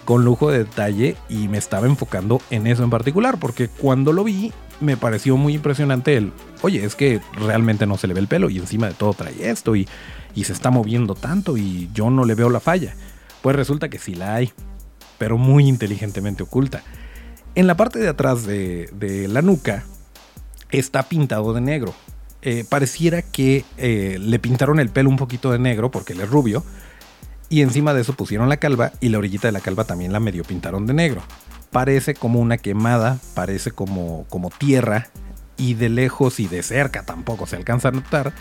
con 0.09 0.25
lujo 0.25 0.49
de 0.49 0.63
detalle 0.63 1.17
y 1.29 1.47
me 1.49 1.59
estaba 1.59 1.85
enfocando 1.85 2.41
en 2.49 2.65
eso 2.65 2.83
en 2.83 2.89
particular, 2.89 3.37
porque 3.39 3.67
cuando 3.67 4.11
lo 4.11 4.23
vi 4.23 4.51
me 4.79 4.97
pareció 4.97 5.37
muy 5.37 5.53
impresionante 5.53 6.17
el, 6.17 6.33
oye, 6.63 6.83
es 6.83 6.95
que 6.95 7.21
realmente 7.33 7.85
no 7.85 7.95
se 7.95 8.07
le 8.07 8.15
ve 8.15 8.21
el 8.21 8.27
pelo 8.27 8.49
y 8.49 8.57
encima 8.57 8.87
de 8.87 8.95
todo 8.95 9.13
trae 9.13 9.51
esto 9.51 9.75
y, 9.75 9.87
y 10.35 10.43
se 10.45 10.53
está 10.53 10.69
moviendo 10.69 11.15
tanto 11.15 11.57
y 11.57 11.89
yo 11.93 12.09
no 12.09 12.25
le 12.25 12.35
veo 12.35 12.49
la 12.49 12.59
falla. 12.59 12.95
Pues 13.41 13.55
resulta 13.55 13.89
que 13.89 13.99
sí 13.99 14.15
la 14.15 14.35
hay, 14.35 14.51
pero 15.17 15.37
muy 15.37 15.67
inteligentemente 15.67 16.43
oculta. 16.43 16.83
En 17.55 17.67
la 17.67 17.75
parte 17.75 17.99
de 17.99 18.09
atrás 18.09 18.45
de, 18.45 19.27
la 19.29 19.41
nuca 19.41 19.83
está 20.71 21.03
pintado 21.03 21.53
de 21.53 21.61
negro. 21.61 21.93
Eh, 22.41 22.63
pareciera 22.67 23.21
que 23.21 23.65
eh, 23.77 24.17
le 24.19 24.39
pintaron 24.39 24.79
el 24.79 24.89
pelo 24.89 25.09
un 25.09 25.17
poquito 25.17 25.51
de 25.51 25.59
negro 25.59 25.91
porque 25.91 26.13
él 26.13 26.21
es 26.21 26.29
rubio 26.29 26.63
y 27.49 27.61
encima 27.61 27.93
de 27.93 28.01
eso 28.01 28.13
pusieron 28.13 28.47
la 28.47 28.57
calva 28.57 28.93
y 29.01 29.09
la 29.09 29.17
orillita 29.17 29.47
de 29.47 29.51
la 29.51 29.59
calva 29.59 29.83
también 29.83 30.13
la 30.13 30.19
medio 30.19 30.43
pintaron 30.43 30.85
de 30.85 30.93
negro. 30.93 31.21
Parece 31.71 32.13
como 32.13 32.39
una 32.39 32.57
quemada, 32.57 33.19
parece 33.33 33.71
como, 33.71 34.25
como 34.29 34.49
tierra 34.49 35.09
y 35.57 35.73
de 35.73 35.89
lejos 35.89 36.39
y 36.39 36.47
de 36.47 36.63
cerca 36.63 37.03
tampoco 37.03 37.45
se 37.45 37.55
alcanza 37.55 37.89
a 37.89 37.91
notar. 37.91 38.33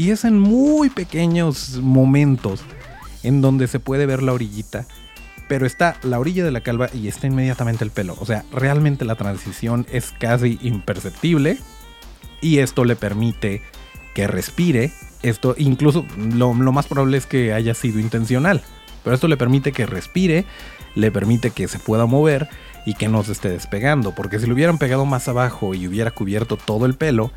Y 0.00 0.12
es 0.12 0.24
en 0.24 0.38
muy 0.38 0.88
pequeños 0.88 1.78
momentos 1.82 2.62
en 3.22 3.42
donde 3.42 3.68
se 3.68 3.80
puede 3.80 4.06
ver 4.06 4.22
la 4.22 4.32
orillita, 4.32 4.86
pero 5.46 5.66
está 5.66 5.98
la 6.02 6.18
orilla 6.18 6.42
de 6.42 6.50
la 6.50 6.62
calva 6.62 6.88
y 6.94 7.06
está 7.06 7.26
inmediatamente 7.26 7.84
el 7.84 7.90
pelo. 7.90 8.16
O 8.18 8.24
sea, 8.24 8.46
realmente 8.50 9.04
la 9.04 9.16
transición 9.16 9.86
es 9.92 10.14
casi 10.18 10.58
imperceptible 10.62 11.58
y 12.40 12.60
esto 12.60 12.86
le 12.86 12.96
permite 12.96 13.60
que 14.14 14.26
respire 14.26 14.90
esto 15.22 15.54
incluso 15.58 16.06
lo, 16.16 16.54
más 16.54 16.86
probable 16.86 17.18
es 17.18 17.26
que 17.26 17.52
haya 17.52 17.74
sido 17.74 18.00
intencional. 18.00 18.62
Pero 19.04 19.12
esto 19.12 19.28
le 19.28 19.36
permite 19.36 19.70
que 19.72 19.84
respire, 19.84 20.46
le 20.94 21.12
permite 21.12 21.50
que 21.50 21.68
se 21.68 21.78
pueda 21.78 22.06
mover 22.06 22.48
y 22.86 22.94
que 22.94 23.08
no 23.08 23.22
se 23.22 23.32
esté 23.32 23.50
despegando. 23.50 24.14
Porque 24.14 24.38
si 24.38 24.46
lo 24.46 24.54
hubieran 24.54 24.78
pegado 24.78 25.04
más 25.04 25.28
abajo 25.28 25.74
y 25.74 25.86
hubiera 25.86 26.10
cubierto 26.10 26.56
todo 26.56 26.86
el 26.86 26.94
pelo, 26.94 27.32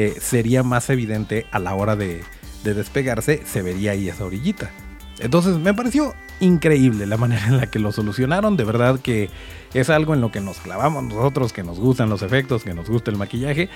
eh, 0.00 0.14
sería 0.20 0.62
más 0.62 0.90
evidente 0.90 1.46
a 1.50 1.58
la 1.58 1.74
hora 1.74 1.96
de, 1.96 2.22
de 2.62 2.72
despegarse, 2.72 3.42
se 3.44 3.62
vería 3.62 3.90
ahí 3.90 4.08
esa 4.08 4.24
orillita. 4.24 4.70
Entonces 5.18 5.58
me 5.58 5.74
pareció 5.74 6.14
increíble 6.38 7.04
la 7.04 7.16
manera 7.16 7.48
en 7.48 7.56
la 7.56 7.66
que 7.66 7.80
lo 7.80 7.90
solucionaron. 7.90 8.56
De 8.56 8.62
verdad 8.62 9.00
que 9.00 9.28
es 9.74 9.90
algo 9.90 10.14
en 10.14 10.20
lo 10.20 10.30
que 10.30 10.40
nos 10.40 10.58
clavamos 10.58 11.02
nosotros, 11.02 11.52
que 11.52 11.64
nos 11.64 11.80
gustan 11.80 12.08
los 12.10 12.22
efectos, 12.22 12.62
que 12.62 12.74
nos 12.74 12.88
gusta 12.88 13.10
el 13.10 13.16
maquillaje. 13.16 13.70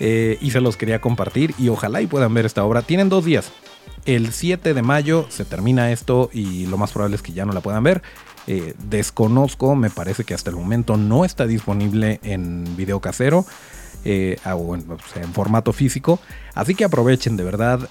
Eh, 0.00 0.36
y 0.40 0.50
se 0.50 0.60
los 0.60 0.76
quería 0.76 1.00
compartir 1.00 1.54
y 1.58 1.68
ojalá 1.68 2.02
y 2.02 2.08
puedan 2.08 2.34
ver 2.34 2.44
esta 2.44 2.64
obra. 2.64 2.82
Tienen 2.82 3.08
dos 3.08 3.24
días. 3.24 3.52
El 4.04 4.32
7 4.32 4.74
de 4.74 4.82
mayo 4.82 5.26
se 5.28 5.44
termina 5.44 5.92
esto 5.92 6.28
y 6.32 6.66
lo 6.66 6.76
más 6.76 6.90
probable 6.90 7.14
es 7.14 7.22
que 7.22 7.32
ya 7.32 7.44
no 7.44 7.52
la 7.52 7.60
puedan 7.60 7.84
ver. 7.84 8.02
Eh, 8.48 8.74
desconozco, 8.88 9.76
me 9.76 9.90
parece 9.90 10.24
que 10.24 10.34
hasta 10.34 10.50
el 10.50 10.56
momento 10.56 10.96
no 10.96 11.24
está 11.24 11.46
disponible 11.46 12.18
en 12.24 12.76
video 12.76 12.98
casero. 12.98 13.46
Eh, 14.04 14.36
o 14.44 14.74
en, 14.74 14.86
formato 15.32 15.72
físico. 15.72 16.18
Así 16.54 16.74
que 16.74 16.84
aprovechen 16.84 17.36
de 17.36 17.44
verdad 17.44 17.88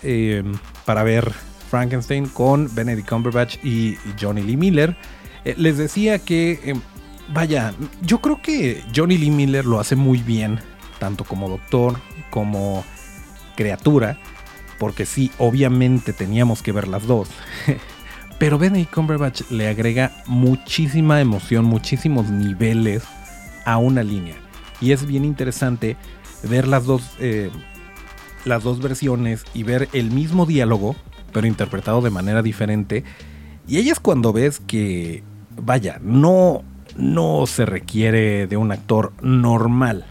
para 0.85 1.03
ver 1.03 1.31
Frankenstein 1.67 2.27
con 2.27 2.73
Benedict 2.73 3.07
Cumberbatch 3.07 3.57
y 3.63 3.97
Johnny 4.19 4.41
Lee 4.41 4.57
Miller. 4.57 4.95
Eh, 5.45 5.53
les 5.57 5.77
decía 5.77 6.19
que, 6.19 6.75
vaya, 7.33 7.73
yo 8.01 8.19
creo 8.21 8.41
que 8.41 8.83
Johnny 8.95 9.17
Lee 9.17 9.31
Miller 9.31 9.65
lo 9.65 9.79
hace 9.79 9.95
muy 9.95 10.19
bien, 10.19 10.59
tanto 10.99 11.23
como 11.23 11.49
doctor 11.49 11.99
como 12.31 12.83
criatura, 13.55 14.17
porque 14.79 15.05
sí, 15.05 15.31
obviamente 15.37 16.13
teníamos 16.13 16.61
que 16.61 16.71
ver 16.71 16.87
las 16.87 17.05
dos. 17.05 17.29
Pero 18.39 18.59
Benedict 18.59 18.93
Cumberbatch 18.93 19.49
le 19.49 19.67
agrega 19.67 20.11
muchísima 20.27 21.19
emoción, 21.19 21.65
muchísimos 21.65 22.29
niveles 22.29 23.03
a 23.65 23.77
una 23.77 24.03
línea. 24.03 24.35
Y 24.81 24.91
es 24.91 25.05
bien 25.05 25.25
interesante 25.25 25.97
ver 26.43 26.67
las 26.67 26.85
dos, 26.85 27.03
eh, 27.19 27.49
las 28.45 28.63
dos 28.63 28.79
versiones 28.81 29.43
y 29.53 29.63
ver 29.63 29.89
el 29.93 30.11
mismo 30.11 30.45
diálogo 30.45 30.95
pero 31.37 31.47
interpretado 31.47 32.01
de 32.01 32.09
manera 32.09 32.41
diferente. 32.41 33.03
Y 33.67 33.77
ella 33.77 33.91
es 33.91 33.99
cuando 33.99 34.33
ves 34.33 34.59
que, 34.59 35.23
vaya, 35.55 35.99
no, 36.01 36.63
no 36.95 37.45
se 37.45 37.65
requiere 37.65 38.47
de 38.47 38.57
un 38.57 38.71
actor 38.71 39.13
normal 39.21 40.05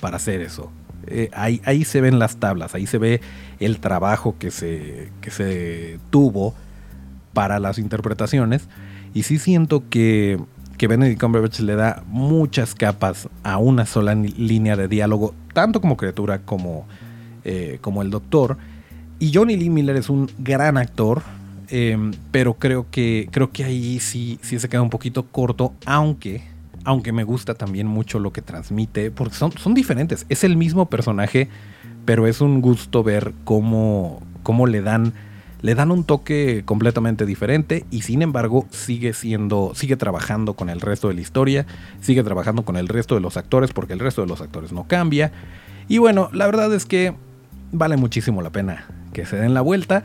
para 0.00 0.16
hacer 0.16 0.40
eso. 0.40 0.70
Eh, 1.06 1.30
ahí, 1.32 1.62
ahí, 1.64 1.84
se 1.84 2.00
ven 2.00 2.18
las 2.18 2.36
tablas, 2.36 2.74
ahí 2.74 2.86
se 2.86 2.98
ve 2.98 3.20
el 3.60 3.78
trabajo 3.78 4.36
que 4.38 4.50
se, 4.50 5.12
que 5.20 5.30
se 5.30 5.98
tuvo 6.10 6.54
para 7.32 7.60
las 7.60 7.78
interpretaciones. 7.78 8.68
Y 9.14 9.22
sí 9.22 9.38
siento 9.38 9.88
que, 9.88 10.38
que 10.76 10.86
Benedict 10.86 11.20
Cumberbatch 11.20 11.60
le 11.60 11.74
da 11.74 12.02
muchas 12.06 12.74
capas 12.74 13.28
a 13.42 13.58
una 13.58 13.86
sola 13.86 14.14
línea 14.14 14.76
de 14.76 14.88
diálogo, 14.88 15.34
tanto 15.52 15.80
como 15.80 15.96
criatura 15.96 16.40
como, 16.40 16.86
eh, 17.44 17.78
como 17.80 18.02
el 18.02 18.10
doctor. 18.10 18.58
Y 19.18 19.32
Johnny 19.32 19.56
Lee 19.56 19.70
Miller 19.70 19.96
es 19.96 20.10
un 20.10 20.30
gran 20.38 20.76
actor, 20.76 21.22
em, 21.68 22.12
pero 22.30 22.54
creo 22.54 22.86
que, 22.90 23.28
creo 23.30 23.50
que 23.50 23.64
ahí 23.64 23.98
sí, 24.00 24.38
sí 24.42 24.58
se 24.58 24.68
queda 24.68 24.82
un 24.82 24.90
poquito 24.90 25.24
corto, 25.24 25.72
aunque, 25.86 26.42
aunque 26.84 27.12
me 27.12 27.24
gusta 27.24 27.54
también 27.54 27.86
mucho 27.86 28.18
lo 28.18 28.32
que 28.32 28.42
transmite, 28.42 29.10
porque 29.10 29.34
son, 29.34 29.52
son 29.52 29.72
diferentes. 29.72 30.26
Es 30.28 30.44
el 30.44 30.56
mismo 30.56 30.86
personaje, 30.90 31.48
pero 32.04 32.26
es 32.26 32.40
un 32.40 32.60
gusto 32.60 33.02
ver 33.02 33.32
cómo, 33.44 34.22
cómo 34.42 34.66
le 34.66 34.82
dan 34.82 35.14
le 35.62 35.74
dan 35.74 35.90
un 35.90 36.04
toque 36.04 36.62
completamente 36.64 37.26
diferente 37.26 37.84
y 37.90 38.02
sin 38.02 38.22
embargo 38.22 38.66
sigue 38.70 39.12
siendo, 39.12 39.72
sigue 39.74 39.96
trabajando 39.96 40.54
con 40.54 40.70
el 40.70 40.80
resto 40.80 41.08
de 41.08 41.14
la 41.14 41.20
historia, 41.20 41.66
sigue 42.00 42.22
trabajando 42.22 42.64
con 42.64 42.76
el 42.76 42.88
resto 42.88 43.14
de 43.14 43.20
los 43.20 43.36
actores 43.36 43.72
porque 43.72 43.92
el 43.92 43.98
resto 43.98 44.22
de 44.22 44.28
los 44.28 44.40
actores 44.40 44.72
no 44.72 44.86
cambia. 44.86 45.32
Y 45.88 45.98
bueno, 45.98 46.28
la 46.32 46.46
verdad 46.46 46.72
es 46.74 46.84
que 46.84 47.14
vale 47.72 47.96
muchísimo 47.96 48.42
la 48.42 48.50
pena 48.50 48.86
que 49.12 49.26
se 49.26 49.36
den 49.36 49.54
la 49.54 49.60
vuelta. 49.60 50.04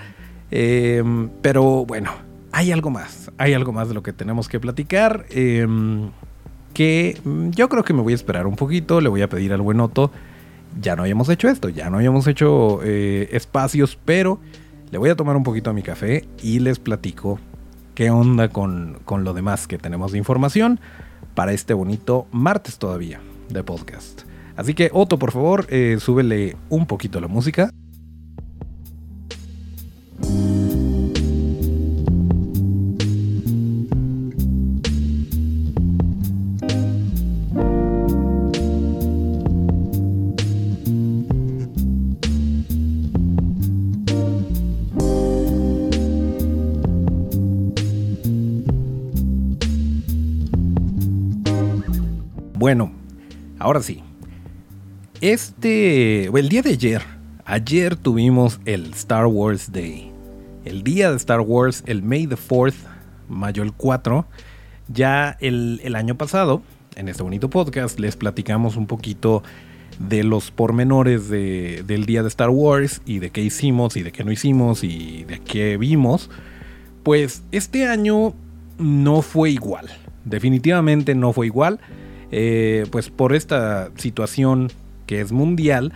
Em, 0.51 1.29
pero 1.41 1.85
bueno, 1.85 2.11
hay 2.51 2.71
algo 2.71 2.89
más. 2.89 3.31
Hay 3.37 3.53
algo 3.53 3.71
más 3.71 3.87
de 3.87 3.93
lo 3.93 4.03
que 4.03 4.13
tenemos 4.13 4.47
que 4.47 4.59
platicar. 4.59 5.25
Em, 5.29 6.11
que 6.73 7.19
yo 7.51 7.67
creo 7.69 7.83
que 7.83 7.93
me 7.93 8.01
voy 8.01 8.13
a 8.13 8.15
esperar 8.15 8.47
un 8.47 8.55
poquito. 8.55 9.01
Le 9.01 9.09
voy 9.09 9.21
a 9.21 9.29
pedir 9.29 9.53
al 9.53 9.61
buen 9.61 9.79
Otto. 9.79 10.11
Ya 10.79 10.95
no 10.95 11.03
habíamos 11.03 11.27
hecho 11.27 11.49
esto, 11.49 11.67
ya 11.67 11.89
no 11.89 11.97
habíamos 11.97 12.27
hecho 12.27 12.79
eh, 12.81 13.27
espacios, 13.33 13.99
pero 14.05 14.39
le 14.91 14.97
voy 14.97 15.09
a 15.09 15.15
tomar 15.15 15.35
un 15.37 15.43
poquito 15.43 15.69
a 15.69 15.73
mi 15.73 15.81
café 15.81 16.27
y 16.43 16.59
les 16.59 16.77
platico 16.77 17.39
qué 17.95 18.11
onda 18.11 18.49
con, 18.49 18.99
con 19.05 19.23
lo 19.23 19.33
demás 19.33 19.67
que 19.67 19.77
tenemos 19.77 20.11
de 20.11 20.17
información 20.17 20.79
para 21.33 21.53
este 21.53 21.73
bonito 21.73 22.27
martes 22.31 22.77
todavía 22.77 23.21
de 23.49 23.63
podcast. 23.63 24.23
Así 24.55 24.73
que 24.73 24.89
Otto, 24.93 25.17
por 25.17 25.31
favor, 25.31 25.65
eh, 25.69 25.97
súbele 25.99 26.57
un 26.69 26.85
poquito 26.85 27.21
la 27.21 27.27
música. 27.27 27.71
Ahora 53.61 53.81
sí. 53.81 54.03
Este, 55.21 56.25
el 56.25 56.49
día 56.49 56.61
de 56.61 56.71
ayer, 56.71 57.01
ayer 57.45 57.95
tuvimos 57.95 58.59
el 58.65 58.91
Star 58.93 59.27
Wars 59.27 59.71
Day. 59.71 60.11
El 60.65 60.83
día 60.83 61.11
de 61.11 61.17
Star 61.17 61.41
Wars, 61.41 61.83
el 61.85 62.03
May 62.03 62.27
the 62.27 62.35
4th, 62.35 62.75
mayo 63.29 63.63
el 63.63 63.73
4. 63.73 64.25
Ya 64.87 65.37
el, 65.39 65.95
año 65.95 66.15
pasado, 66.15 66.61
en 66.95 67.07
este 67.07 67.23
bonito 67.23 67.49
podcast, 67.49 67.99
les 67.99 68.15
platicamos 68.15 68.75
un 68.75 68.87
poquito 68.87 69.43
de 69.99 70.23
los 70.23 70.51
pormenores 70.51 71.29
del 71.29 72.05
día 72.05 72.23
de 72.23 72.27
Star 72.27 72.49
Wars 72.49 73.01
y 73.05 73.19
de 73.19 73.29
qué 73.29 73.41
hicimos 73.41 73.95
y 73.95 74.03
de 74.03 74.11
qué 74.11 74.23
no 74.23 74.31
hicimos 74.31 74.83
y 74.83 75.23
de 75.25 75.39
qué 75.39 75.77
vimos. 75.77 76.29
Pues 77.03 77.43
este 77.51 77.87
año 77.87 78.33
no 78.77 79.21
fue 79.21 79.51
igual 79.51 79.89
Definitivamente 80.25 81.15
no 81.15 81.33
fue 81.33 81.47
igual. 81.47 81.79
Eh, 82.31 82.85
pues 82.91 83.09
por 83.09 83.35
esta 83.35 83.91
situación 83.97 84.69
que 85.05 85.21
es 85.21 85.31
mundial, 85.31 85.93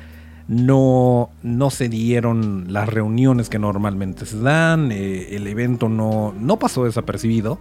no, 0.47 1.29
no 1.41 1.69
se 1.69 1.89
dieron 1.89 2.65
las 2.69 2.87
reuniones 2.89 3.49
que 3.49 3.57
normalmente 3.57 4.25
se 4.25 4.39
dan, 4.39 4.91
eh, 4.91 5.35
el 5.35 5.47
evento 5.47 5.89
no, 5.89 6.33
no 6.37 6.59
pasó 6.59 6.85
desapercibido, 6.85 7.57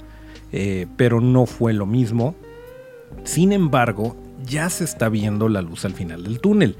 eh, 0.53 0.87
pero 0.97 1.21
no 1.21 1.47
fue 1.47 1.73
lo 1.73 1.87
mismo. 1.87 2.35
Sin 3.23 3.53
embargo, 3.53 4.17
ya 4.45 4.69
se 4.69 4.85
está 4.85 5.09
viendo 5.09 5.49
la 5.49 5.63
luz 5.63 5.85
al 5.85 5.95
final 5.95 6.25
del 6.25 6.41
túnel, 6.41 6.77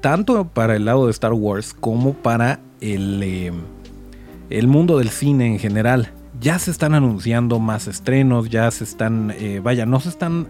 tanto 0.00 0.48
para 0.48 0.76
el 0.76 0.84
lado 0.84 1.06
de 1.06 1.10
Star 1.10 1.32
Wars 1.32 1.74
como 1.74 2.14
para 2.14 2.60
el, 2.80 3.52
el 4.48 4.66
mundo 4.68 4.98
del 4.98 5.08
cine 5.08 5.46
en 5.46 5.58
general 5.58 6.12
ya 6.40 6.58
se 6.58 6.70
están 6.70 6.94
anunciando 6.94 7.58
más 7.58 7.86
estrenos, 7.86 8.50
ya 8.50 8.70
se 8.70 8.84
están, 8.84 9.32
eh, 9.36 9.60
vaya, 9.62 9.86
no 9.86 10.00
se 10.00 10.08
están 10.08 10.48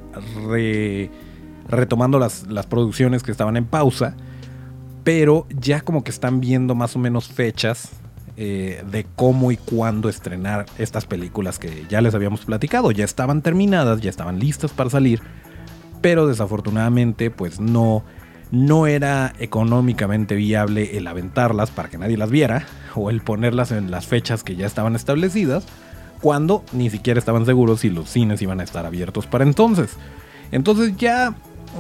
retomando 1.69 2.19
las, 2.19 2.47
las, 2.49 2.67
producciones 2.67 3.23
que 3.23 3.31
estaban 3.31 3.57
en 3.57 3.67
pausa, 3.67 4.17
pero 5.05 5.47
ya 5.51 5.81
como 5.81 6.03
que 6.03 6.11
están 6.11 6.41
viendo 6.41 6.75
más 6.75 6.97
o 6.97 6.99
menos 6.99 7.29
fechas 7.29 7.91
eh, 8.39 8.85
de 8.91 9.07
cómo 9.17 9.51
y 9.51 9.57
cuándo 9.57 10.11
estrenar 10.11 10.67
estas 10.79 11.07
películas 11.07 11.59
que 11.59 11.87
ya 11.89 12.01
les 12.01 12.15
habíamos 12.15 12.45
platicado, 12.45 12.91
ya 12.91 13.05
estaban 13.05 13.41
terminadas, 13.41 14.01
ya 14.03 14.11
estaban 14.11 14.39
listas 14.39 14.73
para 14.73 14.91
salir, 14.91 15.23
pero 16.03 16.27
desafortunadamente 16.27 17.31
pues 17.31 17.61
no, 17.61 18.05
no 18.51 18.87
era 18.87 19.33
económicamente 19.39 20.35
viable 20.35 20.97
el 20.97 21.07
aventarlas 21.07 21.71
para 21.71 21.89
que 21.89 21.99
nadie 21.99 22.17
las 22.17 22.31
viera 22.31 22.67
o 22.95 23.11
el 23.11 23.21
ponerlas 23.21 23.73
en 23.73 23.91
las 23.91 24.07
fechas 24.07 24.43
que 24.43 24.57
ya 24.57 24.67
estaban 24.67 24.95
establecidas, 24.95 25.67
cuando 26.21 26.65
ni 26.73 26.89
siquiera 26.91 27.19
estaban 27.19 27.45
seguros 27.45 27.81
si 27.81 27.91
los 27.91 28.09
cines 28.09 28.41
iban 28.41 28.61
a 28.61 28.65
estar 28.65 28.87
abiertos 28.87 29.27
para 29.27 29.45
entonces. 29.45 29.91
Entonces 30.53 30.97
ya, 30.97 31.35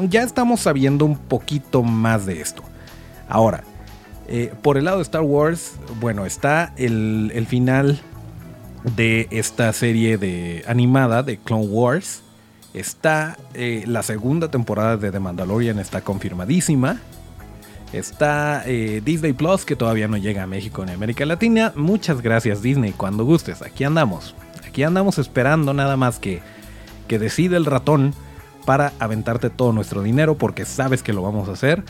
ya 0.08 0.22
estamos 0.22 0.60
sabiendo 0.60 1.04
un 1.04 1.16
poquito 1.16 1.82
más 1.82 2.26
de 2.26 2.40
esto. 2.40 2.62
Ahora, 3.28 3.64
eh, 4.28 4.52
por 4.62 4.76
el 4.76 4.84
lado 4.84 4.98
de 4.98 5.04
Star 5.04 5.22
Wars, 5.22 5.74
bueno, 6.00 6.26
está 6.26 6.72
el, 6.76 7.30
el 7.34 7.46
final 7.46 8.00
de 8.96 9.28
esta 9.30 9.72
serie 9.72 10.18
de 10.18 10.64
animada 10.66 11.22
de 11.22 11.38
Clone 11.38 11.66
Wars 11.66 12.22
Está 12.76 13.38
eh, 13.54 13.84
la 13.86 14.02
segunda 14.02 14.50
temporada 14.50 14.98
de 14.98 15.10
The 15.10 15.18
Mandalorian, 15.18 15.78
está 15.78 16.02
confirmadísima. 16.02 16.98
Está 17.94 18.64
eh, 18.66 19.00
Disney 19.02 19.32
Plus, 19.32 19.64
que 19.64 19.76
todavía 19.76 20.08
no 20.08 20.18
llega 20.18 20.42
a 20.42 20.46
México 20.46 20.84
ni 20.84 20.92
América 20.92 21.24
Latina. 21.24 21.72
Muchas 21.74 22.20
gracias 22.20 22.60
Disney, 22.60 22.92
cuando 22.92 23.24
gustes. 23.24 23.62
Aquí 23.62 23.84
andamos. 23.84 24.34
Aquí 24.68 24.82
andamos 24.82 25.16
esperando 25.16 25.72
nada 25.72 25.96
más 25.96 26.18
que, 26.18 26.42
que 27.08 27.18
decide 27.18 27.56
el 27.56 27.64
ratón 27.64 28.12
para 28.66 28.92
aventarte 28.98 29.48
todo 29.48 29.72
nuestro 29.72 30.02
dinero, 30.02 30.36
porque 30.36 30.66
sabes 30.66 31.02
que 31.02 31.14
lo 31.14 31.22
vamos 31.22 31.48
a 31.48 31.52
hacer. 31.52 31.82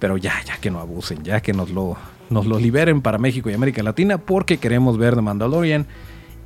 Pero 0.00 0.16
ya, 0.16 0.34
ya 0.44 0.56
que 0.56 0.72
no 0.72 0.80
abusen, 0.80 1.22
ya 1.22 1.40
que 1.40 1.52
nos 1.52 1.70
lo, 1.70 1.96
nos 2.30 2.46
lo 2.46 2.58
liberen 2.58 3.00
para 3.00 3.18
México 3.18 3.48
y 3.48 3.54
América 3.54 3.84
Latina, 3.84 4.18
porque 4.18 4.58
queremos 4.58 4.98
ver 4.98 5.14
The 5.14 5.22
Mandalorian. 5.22 5.86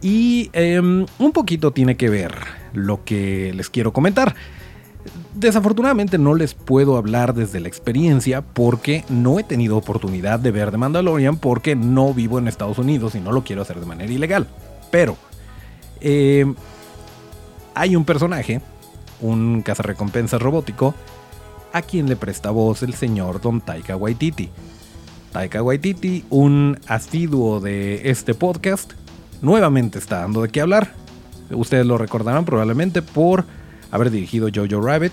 Y 0.03 0.51
em, 0.53 1.07
un 1.19 1.33
poquito 1.33 1.71
tiene 1.71 1.97
que 1.97 2.11
ver 2.11 2.35
lo 2.77 3.05
que 3.05 3.53
les 3.55 3.71
quiero 3.71 3.93
comentar. 3.93 4.35
Desafortunadamente 5.35 6.19
no 6.19 6.35
les 6.35 6.55
puedo 6.55 6.97
hablar 6.97 7.35
desde 7.35 7.61
la 7.61 7.69
experiencia 7.69 8.43
porque 8.43 9.05
no 9.09 9.39
he 9.39 9.45
tenido 9.45 9.77
oportunidad 9.77 10.41
de 10.41 10.51
ver 10.51 10.71
The 10.71 10.79
Mandalorian 10.79 11.37
porque 11.37 11.77
no 11.77 12.15
vivo 12.15 12.39
en 12.39 12.49
Estados 12.49 12.79
Unidos 12.79 13.15
y 13.15 13.21
no 13.21 13.33
lo 13.33 13.45
quiero 13.45 13.63
hacer 13.63 13.79
de 13.79 13.87
manera 13.87 14.13
ilegal. 14.13 14.47
Pero 14.91 15.17
em, 16.01 16.55
hay 17.75 17.97
un 17.97 18.05
personaje, 18.05 18.61
un 19.21 19.63
cazarrecompensas 19.63 20.41
robótico, 20.41 20.95
a 21.73 21.83
quien 21.83 22.09
le 22.09 22.17
presta 22.17 22.51
voz 22.51 22.83
el 22.83 22.95
señor 22.95 23.41
Don 23.41 23.61
Taika 23.61 23.97
Waititi. 23.97 24.49
Taika 25.33 25.63
Waititi, 25.63 26.25
un 26.31 26.79
asiduo 26.87 27.61
de 27.61 28.11
este 28.11 28.33
podcast, 28.33 28.93
nuevamente 29.43 29.99
está 29.99 30.21
dando 30.21 30.43
de 30.43 30.49
qué 30.49 30.63
hablar. 30.63 31.06
Ustedes 31.51 31.87
lo 31.87 31.99
recordarán 31.99 32.45
probablemente 32.45 33.03
por 33.03 33.45
haber 33.91 34.11
dirigido 34.11 34.49
Jojo 34.53 34.81
Rabbit, 34.81 35.13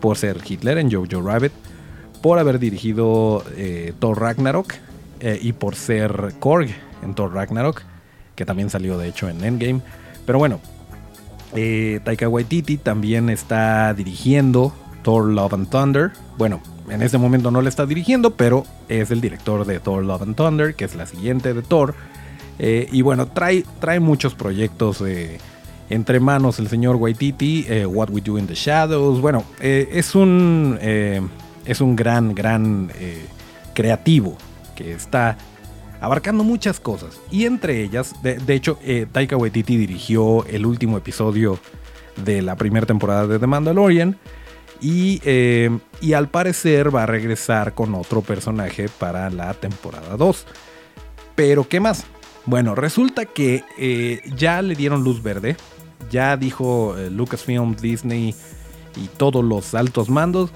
por 0.00 0.16
ser 0.16 0.38
Hitler 0.46 0.78
en 0.78 0.90
Jojo 0.90 1.22
Rabbit, 1.22 1.52
por 2.22 2.38
haber 2.38 2.58
dirigido 2.58 3.44
eh, 3.56 3.92
Thor 3.98 4.20
Ragnarok 4.20 4.74
eh, 5.20 5.38
y 5.40 5.52
por 5.52 5.74
ser 5.74 6.34
Korg 6.38 6.68
en 7.02 7.14
Thor 7.14 7.32
Ragnarok, 7.32 7.82
que 8.34 8.44
también 8.44 8.70
salió 8.70 8.98
de 8.98 9.08
hecho 9.08 9.28
en 9.28 9.44
Endgame. 9.44 9.80
Pero 10.26 10.38
bueno, 10.38 10.60
eh, 11.54 12.00
Taika 12.04 12.28
Waititi 12.28 12.76
también 12.76 13.30
está 13.30 13.94
dirigiendo 13.94 14.74
Thor 15.02 15.26
Love 15.26 15.54
and 15.54 15.70
Thunder. 15.70 16.10
Bueno, 16.36 16.60
en 16.90 17.02
este 17.02 17.18
momento 17.18 17.50
no 17.50 17.62
le 17.62 17.68
está 17.68 17.86
dirigiendo, 17.86 18.34
pero 18.34 18.64
es 18.88 19.10
el 19.10 19.20
director 19.20 19.64
de 19.64 19.78
Thor 19.78 20.04
Love 20.04 20.22
and 20.22 20.36
Thunder, 20.36 20.74
que 20.74 20.84
es 20.84 20.94
la 20.96 21.06
siguiente 21.06 21.54
de 21.54 21.62
Thor. 21.62 21.94
Y 22.60 23.02
bueno, 23.02 23.28
trae, 23.28 23.64
trae 23.78 24.00
muchos 24.00 24.34
proyectos 24.34 25.00
entre 25.90 26.20
manos 26.20 26.58
el 26.58 26.68
señor 26.68 26.96
Waititi, 26.96 27.66
eh, 27.68 27.86
What 27.86 28.10
We 28.10 28.20
Do 28.20 28.38
in 28.38 28.46
the 28.46 28.54
Shadows. 28.54 29.20
Bueno, 29.20 29.44
es, 29.60 30.14
un, 30.14 30.78
es 31.64 31.80
un 31.80 31.96
gran, 31.96 32.34
gran 32.34 32.90
creativo 33.74 34.36
que 34.74 34.92
está 34.92 35.36
abarcando 36.00 36.44
muchas 36.44 36.80
cosas. 36.80 37.18
Y 37.30 37.44
entre 37.44 37.82
ellas, 37.82 38.14
de, 38.22 38.54
hecho, 38.54 38.78
Taika 39.12 39.36
Waititi 39.36 39.76
dirigió 39.76 40.44
el 40.46 40.66
último 40.66 40.98
episodio 40.98 41.58
de 42.24 42.42
la 42.42 42.56
primera 42.56 42.86
temporada 42.86 43.26
de 43.26 43.38
The 43.38 43.46
Mandalorian. 43.46 44.16
Y, 44.80 45.20
y, 46.00 46.12
al 46.12 46.28
parecer 46.28 46.94
va 46.94 47.02
a 47.02 47.06
regresar 47.06 47.74
con 47.74 47.94
otro 47.94 48.20
personaje 48.20 48.88
para 48.88 49.28
la 49.30 49.54
temporada 49.54 50.16
2. 50.16 50.46
Pero, 51.38 51.68
¿qué 51.68 51.78
más? 51.78 52.04
Bueno, 52.46 52.74
resulta 52.74 53.26
que 53.26 53.62
eh, 53.76 54.22
ya 54.34 54.60
le 54.60 54.74
dieron 54.74 55.04
luz 55.04 55.22
verde. 55.22 55.56
Ya 56.10 56.36
dijo 56.36 56.96
eh, 56.96 57.10
Lucasfilm, 57.10 57.76
Disney 57.76 58.34
y 58.96 59.08
todos 59.16 59.44
los 59.44 59.74
altos 59.74 60.08
mandos. 60.08 60.50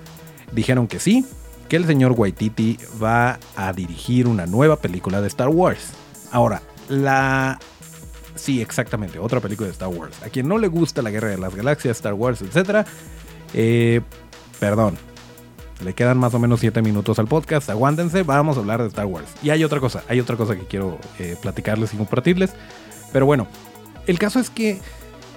Dijeron 0.53 0.87
que 0.87 0.99
sí, 0.99 1.25
que 1.69 1.77
el 1.77 1.87
señor 1.87 2.13
Waititi 2.13 2.79
va 3.03 3.39
a 3.57 3.73
dirigir 3.73 4.27
una 4.27 4.47
nueva 4.47 4.77
película 4.77 5.21
de 5.21 5.29
Star 5.29 5.49
Wars. 5.49 5.93
Ahora, 6.31 6.63
la... 6.89 7.59
Sí, 8.35 8.63
exactamente, 8.63 9.19
otra 9.19 9.41
película 9.41 9.67
de 9.67 9.73
Star 9.73 9.89
Wars. 9.89 10.23
A 10.23 10.31
quien 10.31 10.49
no 10.49 10.59
le 10.59 10.69
gusta 10.69 11.03
la 11.03 11.11
Guerra 11.11 11.29
de 11.29 11.39
las 11.39 11.55
Galaxias, 11.55 11.97
Star 11.97 12.15
Wars, 12.15 12.43
etc. 12.43 12.87
Eh, 13.55 14.01
perdón, 14.59 14.97
le 15.85 15.95
quedan 15.95 16.19
más 16.19 16.33
o 16.35 16.39
menos 16.39 16.61
7 16.61 16.81
minutos 16.83 17.19
al 17.19 17.27
podcast. 17.27 17.69
Aguántense, 17.69 18.23
vamos 18.23 18.57
a 18.57 18.61
hablar 18.61 18.81
de 18.83 18.89
Star 18.89 19.07
Wars. 19.07 19.29
Y 19.43 19.51
hay 19.51 19.65
otra 19.65 19.81
cosa, 19.81 20.03
hay 20.09 20.21
otra 20.21 20.37
cosa 20.37 20.57
que 20.57 20.65
quiero 20.67 20.99
eh, 21.19 21.37
platicarles 21.41 21.93
y 21.95 21.97
compartirles. 21.97 22.53
Pero 23.13 23.27
bueno, 23.27 23.47
el 24.07 24.19
caso 24.19 24.39
es 24.39 24.51
que 24.51 24.81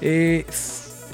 eh, 0.01 0.45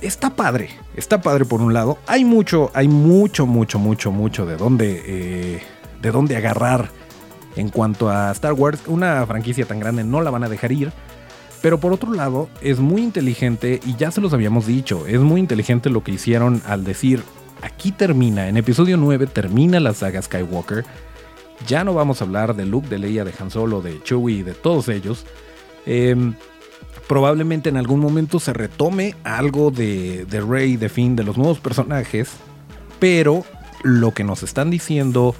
está 0.02 0.32
padre. 0.32 0.70
Está 0.96 1.22
padre 1.22 1.46
por 1.46 1.62
un 1.62 1.74
lado. 1.74 1.98
Hay 2.08 2.26
mucho, 2.26 2.72
hay 2.74 2.88
mucho, 2.88 3.46
mucho, 3.46 3.80
mucho, 3.80 4.12
mucho 4.12 4.46
de 4.46 4.58
dónde, 4.58 5.04
eh, 5.06 5.62
de 6.02 6.12
dónde 6.12 6.36
agarrar 6.36 6.89
en 7.56 7.70
cuanto 7.70 8.10
a 8.10 8.32
Star 8.32 8.54
Wars. 8.54 8.82
Una 8.88 9.26
franquicia 9.26 9.65
tan 9.65 9.80
grande 9.80 10.04
no 10.04 10.22
la 10.22 10.32
van 10.32 10.44
a 10.44 10.50
dejar 10.50 10.72
ir. 10.72 10.91
Pero 11.62 11.80
por 11.80 11.94
otro 11.94 12.12
lado, 12.13 12.50
es 12.62 12.80
muy 12.80 13.04
inteligente, 13.04 13.80
y 13.86 13.96
ya 13.96 14.10
se 14.10 14.20
los 14.20 14.34
habíamos 14.34 14.65
dicho, 14.65 15.06
es 15.06 15.20
muy 15.20 15.39
inteligente 15.39 15.91
lo 15.91 16.04
que 16.04 16.12
hicieron 16.12 16.63
al 16.65 16.84
decir, 16.84 17.22
aquí 17.62 17.91
termina, 17.91 18.48
en 18.48 18.58
episodio 18.58 18.98
9 18.98 19.28
termina 19.28 19.80
la 19.80 19.94
saga 19.94 20.22
Skywalker. 20.24 20.84
Ya 21.67 21.84
no 21.84 21.94
vamos 21.94 22.20
a 22.20 22.26
hablar 22.26 22.56
de 22.56 22.65
Luke, 22.65 22.89
de 22.89 22.98
Leia, 22.98 23.24
de 23.24 23.34
Han 23.39 23.52
Solo, 23.52 23.84
de 23.84 24.02
Chewie, 24.02 24.44
de 24.44 24.56
todos 24.56 24.89
ellos. 24.89 25.26
Em, 25.86 26.34
probablemente 27.12 27.67
en 27.67 27.76
algún 27.76 28.00
momento 28.00 28.39
se 28.39 28.54
retome 28.54 29.15
algo 29.26 29.69
de, 29.69 30.24
de 30.24 30.39
Rey, 30.39 30.78
de 30.78 30.88
Finn, 30.88 31.17
de 31.17 31.26
los 31.26 31.38
nuevos 31.38 31.60
personajes. 31.60 32.30
Pero 33.02 33.43
lo 33.84 34.13
que 34.13 34.24
nos 34.24 34.43
están 34.43 34.69
diciendo 34.71 35.36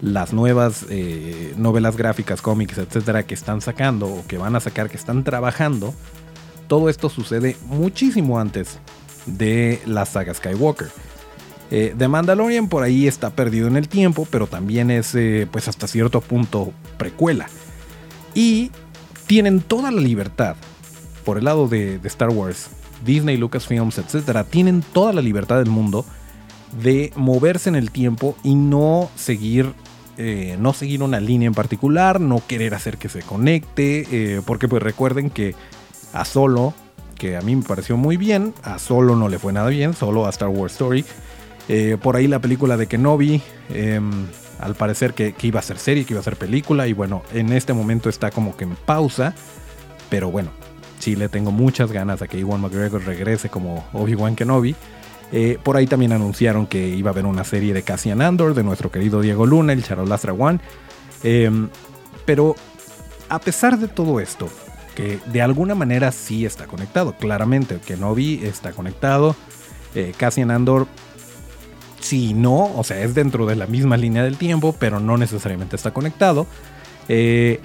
las 0.00 0.32
nuevas 0.32 0.86
eh, 0.88 1.52
novelas 1.58 1.98
gráficas, 1.98 2.40
cómics, 2.40 2.78
etcétera, 2.78 3.24
que 3.24 3.34
están 3.34 3.60
sacando 3.60 4.06
o 4.06 4.26
que 4.26 4.38
van 4.38 4.56
a 4.56 4.60
sacar, 4.60 4.88
que 4.88 4.96
están 4.96 5.22
trabajando, 5.22 5.92
todo 6.66 6.88
esto 6.88 7.10
sucede 7.10 7.58
muchísimo 7.66 8.40
antes 8.40 8.78
de 9.26 9.82
la 9.84 10.06
saga 10.06 10.32
Skywalker. 10.32 10.88
Eh, 11.70 11.94
The 11.98 12.08
Mandalorian 12.08 12.70
por 12.70 12.84
ahí 12.84 13.06
está 13.06 13.28
perdido 13.28 13.68
en 13.68 13.76
el 13.76 13.86
tiempo, 13.86 14.26
pero 14.30 14.46
también 14.46 14.90
es 14.90 15.14
eh, 15.14 15.46
pues 15.52 15.68
hasta 15.68 15.86
cierto 15.86 16.22
punto 16.22 16.72
precuela. 16.96 17.48
Y 18.34 18.70
tienen 19.26 19.60
toda 19.60 19.90
la 19.90 20.00
libertad, 20.00 20.56
por 21.24 21.38
el 21.38 21.44
lado 21.44 21.68
de, 21.68 22.00
Star 22.04 22.30
Wars, 22.30 22.68
Disney, 23.04 23.36
Lucasfilms, 23.36 23.98
etc., 23.98 24.46
tienen 24.48 24.82
toda 24.92 25.12
la 25.12 25.22
libertad 25.22 25.58
del 25.58 25.70
mundo 25.70 26.04
de 26.82 27.12
moverse 27.16 27.68
en 27.68 27.76
el 27.76 27.90
tiempo 27.90 28.36
y 28.42 28.54
no 28.54 29.10
seguir, 29.16 29.72
eh, 30.18 30.56
no 30.58 30.72
seguir 30.72 31.02
una 31.02 31.20
línea 31.20 31.46
en 31.46 31.54
particular, 31.54 32.20
no 32.20 32.42
querer 32.46 32.74
hacer 32.74 32.98
que 32.98 33.08
se 33.08 33.22
conecte, 33.22 34.40
porque 34.46 34.68
pues 34.68 34.82
recuerden 34.82 35.30
que 35.30 35.54
a 36.12 36.24
Solo 36.24 36.74
que 37.22 37.36
a 37.36 37.40
mí 37.40 37.54
me 37.54 37.62
pareció 37.62 37.96
muy 37.96 38.16
bien. 38.16 38.52
A 38.64 38.80
Solo 38.80 39.14
no 39.14 39.28
le 39.28 39.38
fue 39.38 39.52
nada 39.52 39.68
bien, 39.68 39.94
solo 39.94 40.26
a 40.26 40.30
Star 40.30 40.48
Wars 40.48 40.72
Story. 40.72 41.04
Eh, 41.68 41.96
por 42.02 42.16
ahí 42.16 42.26
la 42.26 42.40
película 42.40 42.76
de 42.76 42.88
Kenobi, 42.88 43.40
em, 43.68 44.26
al 44.58 44.74
parecer 44.74 45.14
que, 45.14 45.32
iba 45.42 45.60
a 45.60 45.62
ser 45.62 45.78
serie, 45.78 46.04
que 46.04 46.14
iba 46.14 46.20
a 46.20 46.24
ser 46.24 46.34
película. 46.34 46.88
Y 46.88 46.94
bueno, 46.94 47.22
en 47.32 47.52
este 47.52 47.74
momento 47.74 48.08
está 48.08 48.32
como 48.32 48.56
que 48.56 48.64
en 48.64 48.74
pausa. 48.74 49.36
Pero 50.10 50.32
bueno, 50.32 50.50
sí 51.02 51.16
le 51.16 51.28
tengo 51.28 51.50
muchas 51.50 51.90
ganas 51.90 52.22
a 52.22 52.28
que 52.28 52.38
Iwan 52.38 52.60
McGregor 52.60 53.04
regrese 53.04 53.48
como 53.48 53.84
Obi-Wan 53.92 54.36
Kenobi. 54.36 54.76
Eh, 55.32 55.58
por 55.60 55.76
ahí 55.76 55.86
también 55.88 56.12
anunciaron 56.12 56.68
que 56.68 56.90
iba 56.90 57.10
a 57.10 57.12
haber 57.12 57.26
una 57.26 57.42
serie 57.42 57.74
de 57.74 57.82
Cassian 57.82 58.22
Andor, 58.22 58.54
de 58.54 58.62
nuestro 58.62 58.92
querido 58.92 59.20
Diego 59.20 59.44
Luna, 59.44 59.72
el 59.72 59.82
Charolastra 59.82 60.32
One. 60.32 60.60
Em, 61.24 61.70
pero 62.24 62.54
a 63.28 63.40
pesar 63.40 63.78
de 63.80 63.88
todo 63.88 64.20
esto, 64.20 64.48
que 64.94 65.18
de 65.26 65.42
alguna 65.42 65.74
manera 65.74 66.12
sí 66.12 66.46
está 66.46 66.66
conectado, 66.66 67.16
claramente, 67.16 67.80
que 67.84 67.96
no 67.96 68.14
vi 68.14 68.44
está 68.44 68.70
conectado, 68.70 69.34
eh, 69.96 70.12
Cassian 70.16 70.52
Andor 70.52 70.86
sí 71.98 72.32
no, 72.32 72.76
o 72.76 72.84
sea, 72.84 73.02
es 73.02 73.12
dentro 73.14 73.46
de 73.46 73.56
la 73.56 73.66
misma 73.66 73.96
línea 73.96 74.22
del 74.22 74.36
tiempo, 74.36 74.76
pero 74.78 75.00
no 75.00 75.16
necesariamente 75.16 75.74
está 75.74 75.90
conectado. 75.92 76.46
Eh, 77.08 77.60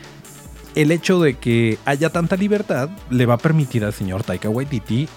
el 0.78 0.92
hecho 0.92 1.20
de 1.20 1.34
que 1.34 1.80
haya 1.86 2.12
tanta 2.12 2.36
libertad 2.36 2.90
le 3.10 3.26
va 3.26 3.34
a 3.34 3.40
permitir 3.40 3.84
al 3.84 3.94
señor 3.94 4.24
Taika 4.24 4.48
Waititi 4.48 5.10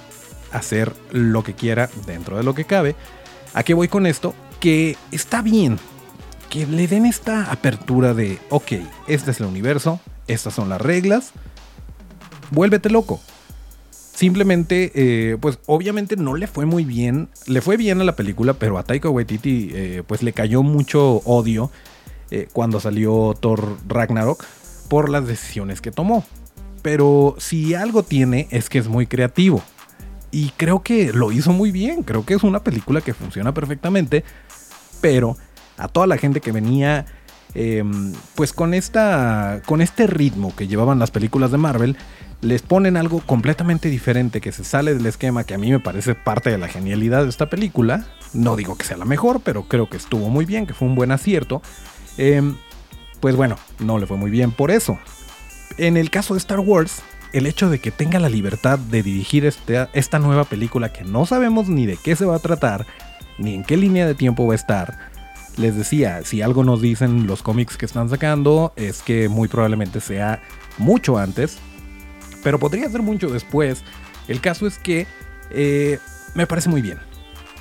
hacer 0.52 0.94
lo 1.12 1.44
que 1.44 1.52
quiera 1.52 1.90
dentro 2.06 2.38
de 2.38 2.42
lo 2.42 2.54
que 2.54 2.64
cabe. 2.64 2.96
¿A 3.52 3.62
qué 3.62 3.74
voy 3.74 3.86
con 3.86 4.06
esto? 4.06 4.34
Que 4.58 4.96
está 5.12 5.42
bien 5.42 5.78
que 6.48 6.66
le 6.66 6.88
den 6.88 7.04
esta 7.04 7.52
apertura 7.52 8.14
de, 8.14 8.38
ok, 8.48 8.72
este 9.06 9.32
es 9.32 9.40
el 9.40 9.46
universo, 9.46 10.00
estas 10.28 10.54
son 10.54 10.70
las 10.70 10.80
reglas, 10.80 11.32
vuélvete 12.50 12.88
loco. 12.88 13.20
Simplemente, 13.90 14.92
eh, 14.94 15.36
pues 15.40 15.58
obviamente 15.66 16.16
no 16.16 16.36
le 16.36 16.46
fue 16.46 16.64
muy 16.64 16.84
bien, 16.84 17.28
le 17.46 17.60
fue 17.60 17.76
bien 17.76 18.00
a 18.00 18.04
la 18.04 18.16
película, 18.16 18.54
pero 18.54 18.78
a 18.78 18.82
Taika 18.82 19.10
Waititi 19.10 19.70
eh, 19.74 20.02
pues 20.06 20.22
le 20.22 20.32
cayó 20.32 20.62
mucho 20.62 21.16
odio 21.26 21.70
eh, 22.30 22.48
cuando 22.50 22.80
salió 22.80 23.34
Thor 23.38 23.76
Ragnarok 23.86 24.44
por 24.90 25.08
las 25.08 25.26
decisiones 25.26 25.80
que 25.80 25.92
tomó. 25.92 26.24
Pero 26.82 27.36
si 27.38 27.74
algo 27.74 28.02
tiene 28.02 28.48
es 28.50 28.68
que 28.68 28.78
es 28.78 28.88
muy 28.88 29.06
creativo. 29.06 29.62
Y 30.32 30.50
creo 30.56 30.82
que 30.82 31.12
lo 31.12 31.32
hizo 31.32 31.52
muy 31.52 31.70
bien. 31.70 32.02
Creo 32.02 32.26
que 32.26 32.34
es 32.34 32.42
una 32.42 32.64
película 32.64 33.00
que 33.00 33.14
funciona 33.14 33.54
perfectamente. 33.54 34.24
Pero 35.00 35.36
a 35.78 35.86
toda 35.86 36.08
la 36.08 36.18
gente 36.18 36.40
que 36.40 36.50
venía 36.50 37.06
em, 37.54 38.12
pues 38.34 38.52
con, 38.52 38.74
esta, 38.74 39.62
con 39.64 39.80
este 39.80 40.08
ritmo 40.08 40.54
que 40.56 40.66
llevaban 40.66 40.98
las 40.98 41.12
películas 41.12 41.52
de 41.52 41.58
Marvel, 41.58 41.96
les 42.40 42.62
ponen 42.62 42.96
algo 42.96 43.20
completamente 43.20 43.90
diferente 43.90 44.40
que 44.40 44.50
se 44.50 44.64
sale 44.64 44.94
del 44.94 45.06
esquema 45.06 45.44
que 45.44 45.54
a 45.54 45.58
mí 45.58 45.70
me 45.70 45.78
parece 45.78 46.16
parte 46.16 46.50
de 46.50 46.58
la 46.58 46.66
genialidad 46.66 47.22
de 47.22 47.28
esta 47.28 47.48
película. 47.48 48.06
No 48.32 48.56
digo 48.56 48.76
que 48.76 48.84
sea 48.84 48.96
la 48.96 49.04
mejor, 49.04 49.40
pero 49.44 49.68
creo 49.68 49.88
que 49.88 49.98
estuvo 49.98 50.30
muy 50.30 50.46
bien, 50.46 50.66
que 50.66 50.74
fue 50.74 50.88
un 50.88 50.96
buen 50.96 51.12
acierto. 51.12 51.62
Em, 52.18 52.56
pues 53.20 53.36
bueno, 53.36 53.56
no 53.78 53.98
le 53.98 54.06
fue 54.06 54.16
muy 54.16 54.30
bien 54.30 54.52
por 54.52 54.70
eso. 54.70 54.98
En 55.78 55.96
el 55.96 56.10
caso 56.10 56.34
de 56.34 56.38
Star 56.38 56.60
Wars, 56.60 57.02
el 57.32 57.46
hecho 57.46 57.70
de 57.70 57.78
que 57.78 57.90
tenga 57.90 58.18
la 58.18 58.28
libertad 58.28 58.78
de 58.78 59.02
dirigir 59.02 59.44
este, 59.46 59.88
esta 59.92 60.18
nueva 60.18 60.44
película 60.44 60.92
que 60.92 61.04
no 61.04 61.26
sabemos 61.26 61.68
ni 61.68 61.86
de 61.86 61.96
qué 61.96 62.16
se 62.16 62.24
va 62.24 62.36
a 62.36 62.40
tratar, 62.40 62.86
ni 63.38 63.54
en 63.54 63.64
qué 63.64 63.76
línea 63.76 64.06
de 64.06 64.14
tiempo 64.14 64.46
va 64.46 64.52
a 64.52 64.56
estar, 64.56 65.10
les 65.56 65.76
decía, 65.76 66.22
si 66.24 66.42
algo 66.42 66.64
nos 66.64 66.80
dicen 66.80 67.26
los 67.26 67.42
cómics 67.42 67.76
que 67.76 67.86
están 67.86 68.08
sacando, 68.08 68.72
es 68.76 69.02
que 69.02 69.28
muy 69.28 69.48
probablemente 69.48 70.00
sea 70.00 70.40
mucho 70.78 71.18
antes, 71.18 71.58
pero 72.42 72.58
podría 72.58 72.88
ser 72.88 73.02
mucho 73.02 73.28
después. 73.28 73.84
El 74.28 74.40
caso 74.40 74.66
es 74.66 74.78
que 74.78 75.06
eh, 75.50 75.98
me 76.34 76.46
parece 76.46 76.68
muy 76.68 76.82
bien. 76.82 76.98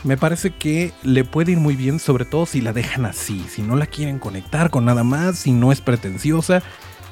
Me 0.03 0.15
parece 0.15 0.51
que 0.51 0.93
le 1.03 1.25
puede 1.25 1.51
ir 1.51 1.57
muy 1.59 1.75
bien, 1.75 1.99
sobre 1.99 2.25
todo 2.25 2.45
si 2.45 2.62
la 2.62 2.71
dejan 2.71 3.05
así, 3.05 3.45
si 3.49 3.62
no 3.62 3.75
la 3.75 3.85
quieren 3.85 4.17
conectar 4.17 4.69
con 4.69 4.85
nada 4.85 5.03
más, 5.03 5.39
si 5.39 5.51
no 5.51 5.71
es 5.73 5.81
pretenciosa, 5.81 6.63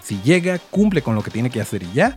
si 0.01 0.21
llega, 0.21 0.57
cumple 0.57 1.01
con 1.01 1.15
lo 1.15 1.21
que 1.21 1.31
tiene 1.31 1.49
que 1.49 1.59
hacer 1.59 1.83
y 1.83 1.91
ya. 1.93 2.15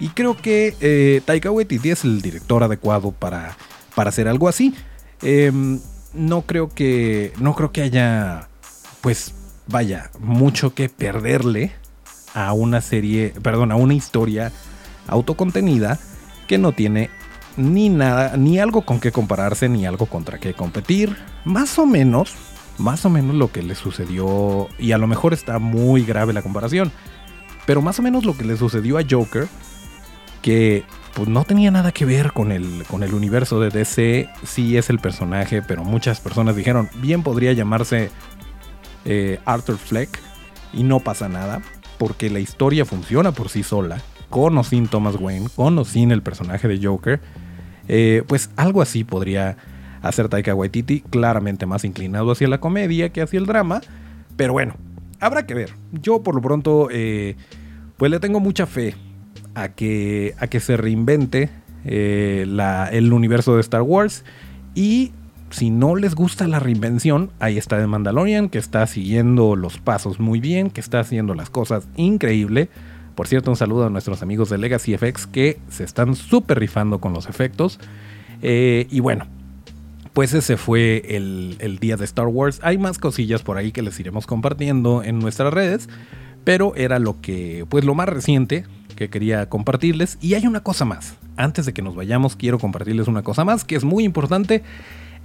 Y 0.00 0.08
creo 0.08 0.36
que 0.36 0.74
eh, 0.80 1.20
Taika 1.24 1.52
Waititi 1.52 1.90
es 1.90 2.02
el 2.02 2.20
director 2.20 2.64
adecuado 2.64 3.12
para, 3.12 3.56
para 3.94 4.08
hacer 4.08 4.26
algo 4.26 4.48
así. 4.48 4.74
Em, 5.22 5.78
no 6.12 6.42
creo 6.42 6.68
que. 6.68 7.32
No 7.38 7.54
creo 7.54 7.70
que 7.70 7.82
haya. 7.82 8.48
Pues. 9.00 9.34
Vaya, 9.68 10.10
mucho 10.18 10.74
que 10.74 10.88
perderle 10.88 11.70
a 12.34 12.52
una 12.52 12.80
serie. 12.80 13.32
Perdón, 13.42 13.70
a 13.70 13.76
una 13.76 13.94
historia 13.94 14.50
autocontenida 15.06 16.00
que 16.48 16.58
no 16.58 16.72
tiene 16.72 17.10
ni 17.56 17.88
nada, 17.88 18.36
ni 18.36 18.58
algo 18.58 18.82
con 18.82 19.00
qué 19.00 19.12
compararse, 19.12 19.68
ni 19.68 19.86
algo 19.86 20.06
contra 20.06 20.38
qué 20.38 20.54
competir. 20.54 21.16
Más 21.44 21.78
o 21.78 21.86
menos, 21.86 22.34
más 22.78 23.04
o 23.04 23.10
menos 23.10 23.36
lo 23.36 23.52
que 23.52 23.62
le 23.62 23.74
sucedió, 23.74 24.68
y 24.78 24.92
a 24.92 24.98
lo 24.98 25.06
mejor 25.06 25.32
está 25.32 25.58
muy 25.58 26.04
grave 26.04 26.32
la 26.32 26.42
comparación, 26.42 26.92
pero 27.66 27.82
más 27.82 27.98
o 27.98 28.02
menos 28.02 28.24
lo 28.24 28.36
que 28.36 28.44
le 28.44 28.56
sucedió 28.56 28.98
a 28.98 29.02
Joker 29.08 29.48
que 30.42 30.84
pues 31.14 31.28
no 31.28 31.44
tenía 31.44 31.70
nada 31.70 31.92
que 31.92 32.04
ver 32.04 32.32
con 32.32 32.52
el, 32.52 32.84
con 32.88 33.02
el 33.02 33.14
universo 33.14 33.60
de 33.60 33.70
DC, 33.70 34.28
sí 34.44 34.76
es 34.76 34.90
el 34.90 34.98
personaje, 34.98 35.62
pero 35.62 35.84
muchas 35.84 36.20
personas 36.20 36.56
dijeron, 36.56 36.88
bien 36.96 37.22
podría 37.22 37.52
llamarse 37.52 38.10
eh, 39.04 39.38
Arthur 39.44 39.78
Fleck 39.78 40.18
y 40.72 40.82
no 40.82 41.00
pasa 41.00 41.28
nada, 41.28 41.62
porque 41.98 42.30
la 42.30 42.40
historia 42.40 42.84
funciona 42.84 43.32
por 43.32 43.48
sí 43.48 43.62
sola, 43.62 44.00
con 44.30 44.56
o 44.56 44.64
sin 44.64 44.88
Thomas 44.88 45.16
Wayne, 45.18 45.48
con 45.54 45.78
o 45.78 45.84
sin 45.84 46.10
el 46.10 46.22
personaje 46.22 46.66
de 46.66 46.84
Joker, 46.84 47.20
eh, 47.88 48.22
pues 48.26 48.50
algo 48.56 48.82
así 48.82 49.04
podría 49.04 49.56
hacer 50.02 50.28
Taika 50.28 50.54
Waititi, 50.54 51.00
claramente 51.00 51.66
más 51.66 51.84
inclinado 51.84 52.32
hacia 52.32 52.48
la 52.48 52.58
comedia 52.58 53.10
que 53.10 53.22
hacia 53.22 53.38
el 53.38 53.46
drama, 53.46 53.80
pero 54.36 54.52
bueno, 54.52 54.74
habrá 55.20 55.46
que 55.46 55.54
ver. 55.54 55.74
Yo 55.92 56.22
por 56.22 56.34
lo 56.34 56.42
pronto, 56.42 56.88
eh, 56.90 57.36
pues 57.96 58.10
le 58.10 58.20
tengo 58.20 58.40
mucha 58.40 58.66
fe 58.66 58.94
a 59.54 59.68
que, 59.68 60.34
a 60.38 60.46
que 60.48 60.60
se 60.60 60.76
reinvente 60.76 61.50
eh, 61.84 62.46
el 62.92 63.12
universo 63.12 63.54
de 63.54 63.60
Star 63.60 63.82
Wars. 63.82 64.24
Y 64.74 65.12
si 65.50 65.70
no 65.70 65.96
les 65.96 66.14
gusta 66.14 66.48
la 66.48 66.58
reinvención, 66.58 67.30
ahí 67.38 67.58
está 67.58 67.78
The 67.78 67.86
Mandalorian, 67.86 68.48
que 68.48 68.58
está 68.58 68.86
siguiendo 68.86 69.54
los 69.54 69.78
pasos 69.78 70.18
muy 70.18 70.40
bien, 70.40 70.70
que 70.70 70.80
está 70.80 71.00
haciendo 71.00 71.34
las 71.34 71.50
cosas 71.50 71.86
increíble. 71.96 72.68
Por 73.14 73.28
cierto, 73.28 73.50
un 73.50 73.56
saludo 73.56 73.86
a 73.86 73.90
nuestros 73.90 74.22
amigos 74.22 74.50
de 74.50 74.58
Legacy 74.58 74.96
FX 74.96 75.26
que 75.26 75.58
se 75.68 75.84
están 75.84 76.16
súper 76.16 76.58
rifando 76.58 77.00
con 77.00 77.12
los 77.12 77.28
efectos. 77.28 77.78
Eh, 78.42 78.86
y 78.90 79.00
bueno, 79.00 79.26
pues 80.12 80.34
ese 80.34 80.56
fue 80.56 81.02
el, 81.16 81.56
el, 81.58 81.78
día 81.78 81.96
de 81.96 82.04
Star 82.04 82.26
Wars. 82.26 82.60
Hay 82.62 82.78
más 82.78 82.98
cosillas 82.98 83.42
por 83.42 83.56
ahí 83.56 83.72
que 83.72 83.82
les 83.82 83.98
iremos 84.00 84.26
compartiendo 84.26 85.02
en 85.02 85.18
nuestras 85.18 85.52
redes. 85.52 85.88
Pero 86.44 86.74
era 86.74 86.98
lo 86.98 87.20
que, 87.20 87.66
pues 87.68 87.84
lo 87.84 87.94
más 87.94 88.08
reciente 88.08 88.64
que 88.96 89.08
quería 89.08 89.48
compartirles. 89.48 90.18
Y 90.20 90.34
hay 90.34 90.46
una 90.46 90.60
cosa 90.60 90.84
más. 90.84 91.16
Antes 91.36 91.66
de 91.66 91.72
que 91.72 91.82
nos 91.82 91.94
vayamos, 91.94 92.36
quiero 92.36 92.58
compartirles 92.58 93.08
una 93.08 93.22
cosa 93.22 93.44
más 93.44 93.64
que 93.64 93.76
es 93.76 93.84
muy 93.84 94.04
importante. 94.04 94.62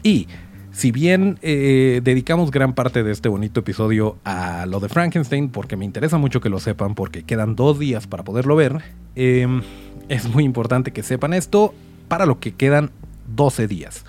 Y 0.03 0.27
si 0.77 0.91
bien 0.91 1.39
eh, 1.41 2.01
dedicamos 2.03 2.51
gran 2.51 2.73
parte 2.73 3.01
de 3.01 3.11
este 3.11 3.29
bonito 3.29 3.61
episodio 3.61 4.17
a 4.23 4.67
lo 4.67 4.79
de 4.79 4.89
Frankenstein, 4.89 5.49
porque 5.49 5.75
me 5.75 5.85
interesa 5.85 6.19
mucho 6.19 6.39
que 6.39 6.49
lo 6.49 6.59
sepan, 6.59 6.93
porque 6.93 7.23
quedan 7.23 7.55
dos 7.55 7.79
días 7.79 8.05
para 8.05 8.23
poderlo 8.23 8.55
ver, 8.55 8.83
em, 9.15 9.63
es 10.07 10.29
muy 10.29 10.43
importante 10.43 10.93
que 10.93 11.01
sepan 11.01 11.33
esto 11.33 11.73
para 12.07 12.27
lo 12.27 12.39
que 12.39 12.53
quedan 12.53 12.91
12 13.35 13.67
días. 13.67 14.05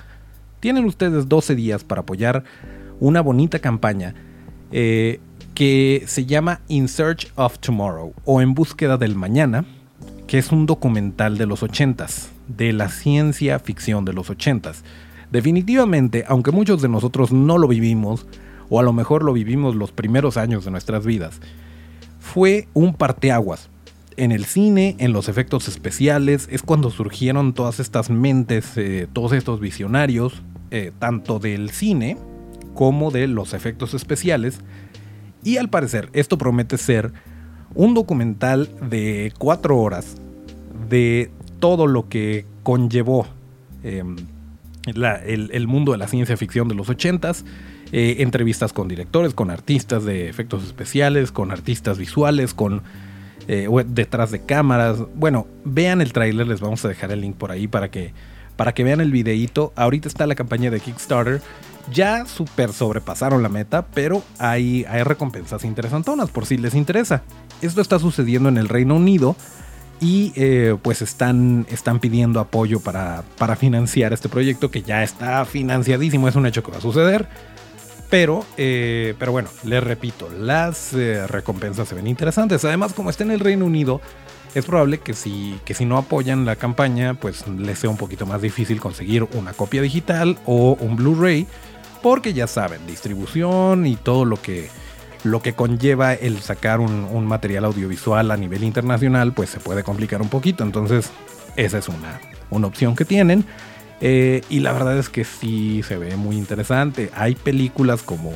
Tienen 0.60 0.84
ustedes 0.84 1.26
12 1.26 1.54
días 1.54 1.84
para 1.84 2.02
apoyar 2.02 2.44
una 3.00 3.22
bonita 3.22 3.60
campaña 3.60 4.14
eh, 4.70 5.20
que 5.54 6.04
se 6.06 6.26
llama 6.26 6.60
In 6.68 6.88
Search 6.88 7.32
of 7.36 7.60
Tomorrow 7.60 8.12
o 8.26 8.42
En 8.42 8.52
Búsqueda 8.52 8.98
del 8.98 9.14
Mañana, 9.14 9.64
que 10.26 10.36
es 10.36 10.52
un 10.52 10.66
documental 10.66 11.38
de 11.38 11.46
los 11.46 11.62
80s, 11.62 12.28
de 12.46 12.74
la 12.74 12.90
ciencia 12.90 13.58
ficción 13.58 14.04
de 14.04 14.12
los 14.12 14.28
80s. 14.28 14.82
Definitivamente, 15.30 16.24
aunque 16.26 16.52
muchos 16.52 16.80
de 16.80 16.88
nosotros 16.88 17.32
no 17.32 17.58
lo 17.58 17.68
vivimos, 17.68 18.26
o 18.70 18.80
a 18.80 18.82
lo 18.82 18.92
mejor 18.92 19.22
lo 19.22 19.32
vivimos 19.32 19.74
los 19.74 19.92
primeros 19.92 20.36
años 20.36 20.64
de 20.64 20.70
nuestras 20.70 21.04
vidas, 21.04 21.40
fue 22.18 22.68
un 22.74 22.94
parteaguas. 22.94 23.68
En 24.16 24.32
el 24.32 24.46
cine, 24.46 24.96
en 24.98 25.12
los 25.12 25.28
efectos 25.28 25.68
especiales, 25.68 26.48
es 26.50 26.62
cuando 26.62 26.90
surgieron 26.90 27.52
todas 27.52 27.78
estas 27.78 28.10
mentes, 28.10 28.76
eh, 28.76 29.06
todos 29.12 29.32
estos 29.32 29.60
visionarios, 29.60 30.42
eh, 30.70 30.92
tanto 30.98 31.38
del 31.38 31.70
cine 31.70 32.16
como 32.74 33.10
de 33.10 33.28
los 33.28 33.54
efectos 33.54 33.94
especiales, 33.94 34.60
y 35.44 35.58
al 35.58 35.68
parecer 35.68 36.08
esto 36.14 36.36
promete 36.36 36.78
ser 36.78 37.12
un 37.74 37.94
documental 37.94 38.68
de 38.90 39.32
cuatro 39.38 39.78
horas 39.78 40.16
de 40.88 41.30
todo 41.60 41.86
lo 41.86 42.08
que 42.08 42.44
conllevó 42.62 43.26
em, 44.88 45.48
el, 45.52 45.66
mundo 45.66 45.92
de 45.92 45.98
la 45.98 46.08
ciencia 46.08 46.36
ficción 46.36 46.68
de 46.68 46.74
los 46.74 46.88
ochentas. 46.88 47.44
Eh, 47.92 48.16
entrevistas 48.18 48.72
con 48.72 48.86
directores, 48.88 49.32
con 49.32 49.50
artistas 49.50 50.04
de 50.04 50.28
efectos 50.28 50.64
especiales, 50.64 51.32
con 51.32 51.50
artistas 51.50 51.96
visuales, 51.96 52.52
con 52.52 52.82
eh, 53.48 53.68
detrás 53.86 54.30
de 54.30 54.40
cámaras. 54.40 54.98
Bueno, 55.14 55.46
vean 55.64 56.00
el 56.00 56.12
tráiler, 56.12 56.46
les 56.46 56.60
vamos 56.60 56.84
a 56.84 56.88
dejar 56.88 57.12
el 57.12 57.22
link 57.22 57.36
por 57.36 57.50
ahí 57.50 57.66
para 57.66 57.90
que, 57.90 58.12
para 58.56 58.74
que 58.74 58.84
vean 58.84 59.00
el 59.00 59.10
videíto. 59.10 59.72
Ahorita 59.74 60.08
está 60.08 60.26
la 60.26 60.34
campaña 60.34 60.70
de 60.70 60.80
Kickstarter. 60.80 61.40
Ya 61.90 62.26
super 62.26 62.74
sobrepasaron 62.74 63.42
la 63.42 63.48
meta, 63.48 63.86
pero 63.86 64.22
hay, 64.38 64.84
hay 64.90 65.02
recompensas 65.02 65.64
interesantonas 65.64 66.30
por 66.30 66.44
si 66.44 66.58
les 66.58 66.74
interesa. 66.74 67.22
Esto 67.62 67.80
está 67.80 67.98
sucediendo 67.98 68.50
en 68.50 68.58
el 68.58 68.68
Reino 68.68 68.96
Unido 68.96 69.34
y 70.00 70.32
eh, 70.36 70.76
pues 70.80 71.02
están, 71.02 71.66
están 71.70 71.98
pidiendo 71.98 72.40
apoyo 72.40 72.80
para, 72.80 73.24
para 73.36 73.56
financiar 73.56 74.12
este 74.12 74.28
proyecto 74.28 74.70
que 74.70 74.82
ya 74.82 75.02
está 75.02 75.44
financiadísimo, 75.44 76.28
es 76.28 76.36
un 76.36 76.46
hecho 76.46 76.62
que 76.62 76.70
va 76.70 76.78
a 76.78 76.82
suceder. 76.82 77.28
Pero, 78.10 78.46
eh, 78.56 79.14
pero 79.18 79.32
bueno, 79.32 79.50
les 79.64 79.84
repito, 79.84 80.30
las 80.30 80.94
eh, 80.94 81.26
recompensas 81.26 81.88
se 81.88 81.94
ven 81.94 82.06
interesantes. 82.06 82.64
Además, 82.64 82.94
como 82.94 83.10
está 83.10 83.22
en 83.24 83.32
el 83.32 83.40
Reino 83.40 83.66
Unido, 83.66 84.00
es 84.54 84.64
probable 84.64 84.98
que 84.98 85.12
si, 85.12 85.60
que 85.66 85.74
si 85.74 85.84
no 85.84 85.98
apoyan 85.98 86.46
la 86.46 86.56
campaña, 86.56 87.14
pues 87.14 87.46
les 87.46 87.78
sea 87.78 87.90
un 87.90 87.98
poquito 87.98 88.24
más 88.24 88.40
difícil 88.40 88.80
conseguir 88.80 89.28
una 89.34 89.52
copia 89.52 89.82
digital 89.82 90.38
o 90.46 90.78
un 90.80 90.96
Blu-ray. 90.96 91.46
Porque 92.02 92.32
ya 92.32 92.46
saben, 92.46 92.86
distribución 92.86 93.84
y 93.84 93.96
todo 93.96 94.24
lo 94.24 94.40
que, 94.40 94.70
lo 95.24 95.42
que 95.42 95.54
conlleva 95.54 96.14
el 96.14 96.40
sacar 96.40 96.80
un, 96.80 97.26
material 97.26 97.64
audiovisual 97.64 98.30
a 98.30 98.36
nivel 98.36 98.64
internacional, 98.64 99.32
pues 99.32 99.50
se 99.50 99.60
puede 99.60 99.82
complicar 99.82 100.22
un 100.22 100.28
poquito. 100.28 100.64
Entonces, 100.64 101.10
esa 101.56 101.78
es 101.78 101.88
una, 101.88 102.20
una 102.50 102.66
opción 102.66 102.94
que 102.94 103.04
tienen. 103.04 103.44
Eh, 104.00 104.42
y 104.48 104.60
la 104.60 104.72
verdad 104.72 104.96
es 104.98 105.08
que 105.08 105.24
sí 105.24 105.82
se 105.82 105.96
ve 105.96 106.16
muy 106.16 106.36
interesante. 106.36 107.10
Hay 107.14 107.34
películas 107.34 108.02
como, 108.02 108.32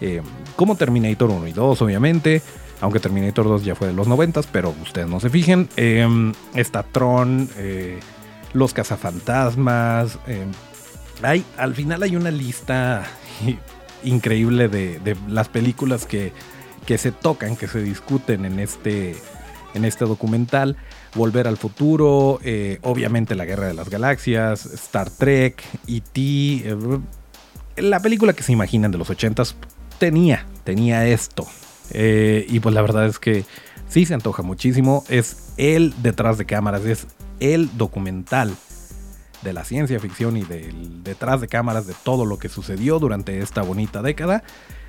eh, 0.00 0.22
como 0.56 0.76
Terminator 0.76 1.30
1 1.30 1.46
y 1.46 1.52
2, 1.52 1.82
obviamente. 1.82 2.42
Aunque 2.80 3.00
Terminator 3.00 3.46
2 3.46 3.64
ya 3.64 3.74
fue 3.74 3.88
de 3.88 3.92
los 3.92 4.06
90, 4.06 4.42
pero 4.52 4.74
ustedes 4.82 5.08
no 5.08 5.20
se 5.20 5.30
fijen. 5.30 5.68
Eh, 5.76 6.06
está 6.54 6.82
Tron, 6.82 7.48
Los 8.52 8.72
Cazafantasmas. 8.72 10.18
hay, 11.22 11.44
al 11.56 11.74
final 11.74 12.02
hay 12.02 12.16
una 12.16 12.30
lista 12.30 13.04
increíble 14.04 14.68
de, 14.68 15.16
las 15.28 15.48
películas 15.48 16.06
que, 16.06 16.32
que, 16.86 16.98
se 16.98 17.12
tocan, 17.12 17.56
que 17.56 17.68
se 17.68 17.82
discuten 17.82 18.44
en 18.44 18.60
este, 18.60 19.16
en 19.74 19.84
este 19.84 20.04
documental. 20.04 20.76
Volver 21.14 21.46
al 21.46 21.56
futuro, 21.56 22.38
eh, 22.44 22.78
obviamente 22.82 23.34
la 23.34 23.44
Guerra 23.44 23.66
de 23.66 23.74
las 23.74 23.88
Galaxias, 23.88 24.66
Star 24.66 25.10
Trek, 25.10 25.62
E.T. 25.86 26.20
Eh, 26.20 26.76
la 27.76 28.00
película 28.00 28.32
que 28.32 28.42
se 28.42 28.52
imaginan 28.52 28.90
de 28.90 28.98
los 28.98 29.08
80s 29.08 29.54
tenía, 29.98 30.46
tenía 30.64 31.06
esto. 31.06 31.46
Eh, 31.90 32.46
y 32.48 32.60
pues 32.60 32.74
la 32.74 32.82
verdad 32.82 33.06
es 33.06 33.18
que 33.18 33.44
sí 33.88 34.04
se 34.04 34.14
antoja 34.14 34.42
muchísimo. 34.42 35.04
Es 35.08 35.52
el 35.56 35.94
detrás 36.02 36.38
de 36.38 36.44
cámaras, 36.44 36.84
es 36.84 37.06
el 37.40 37.76
documental 37.76 38.54
de 39.42 39.52
la 39.52 39.64
ciencia 39.64 40.00
ficción 40.00 40.36
y 40.36 40.42
del 40.42 41.02
detrás 41.02 41.40
de 41.40 41.48
cámaras 41.48 41.86
de 41.86 41.94
todo 42.02 42.24
lo 42.26 42.38
que 42.38 42.48
sucedió 42.48 42.98
durante 42.98 43.40
esta 43.40 43.62
bonita 43.62 44.02
década. 44.02 44.42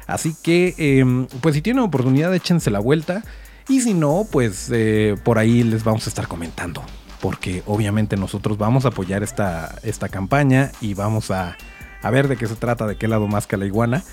Así 0.07 0.35
que, 0.41 0.73
em, 0.77 1.27
pues 1.41 1.55
si 1.55 1.61
tienen 1.61 1.83
oportunidad, 1.83 2.33
échense 2.33 2.71
la 2.71 2.79
vuelta. 2.79 3.23
Y 3.67 3.81
si 3.81 3.93
no, 3.93 4.25
pues 4.31 4.69
eh, 4.73 5.15
por 5.23 5.37
ahí 5.37 5.63
les 5.63 5.83
vamos 5.83 6.07
a 6.07 6.09
estar 6.09 6.27
comentando. 6.27 6.83
Porque 7.21 7.61
obviamente 7.67 8.17
nosotros 8.17 8.57
vamos 8.57 8.85
a 8.85 8.89
apoyar 8.89 9.21
esta, 9.21 9.75
esta 9.83 10.09
campaña 10.09 10.71
y 10.81 10.95
vamos 10.95 11.29
a, 11.31 11.57
a 12.01 12.09
ver 12.09 12.27
de 12.27 12.37
qué 12.37 12.47
se 12.47 12.55
trata, 12.55 12.87
de 12.87 12.97
qué 12.97 13.07
lado 13.07 13.27
más 13.27 13.45
que 13.45 13.57
la 13.57 13.65
iguana. 13.65 14.03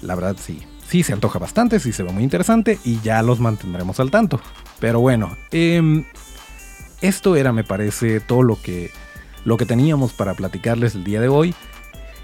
La 0.00 0.14
verdad 0.14 0.36
sí, 0.40 0.62
sí 0.88 1.02
se 1.02 1.12
antoja 1.12 1.38
bastante, 1.38 1.80
sí 1.80 1.92
se 1.92 2.02
ve 2.02 2.12
muy 2.12 2.22
interesante 2.22 2.78
y 2.84 3.00
ya 3.00 3.22
los 3.22 3.40
mantendremos 3.40 4.00
al 4.00 4.10
tanto. 4.10 4.40
Pero 4.80 5.00
bueno, 5.00 5.36
em, 5.50 6.04
esto 7.02 7.36
era 7.36 7.52
me 7.52 7.64
parece 7.64 8.20
todo 8.20 8.42
lo 8.42 8.60
que 8.60 8.90
lo 9.44 9.56
que 9.56 9.66
teníamos 9.66 10.12
para 10.12 10.34
platicarles 10.34 10.94
el 10.94 11.04
día 11.04 11.20
de 11.20 11.28
hoy. 11.28 11.54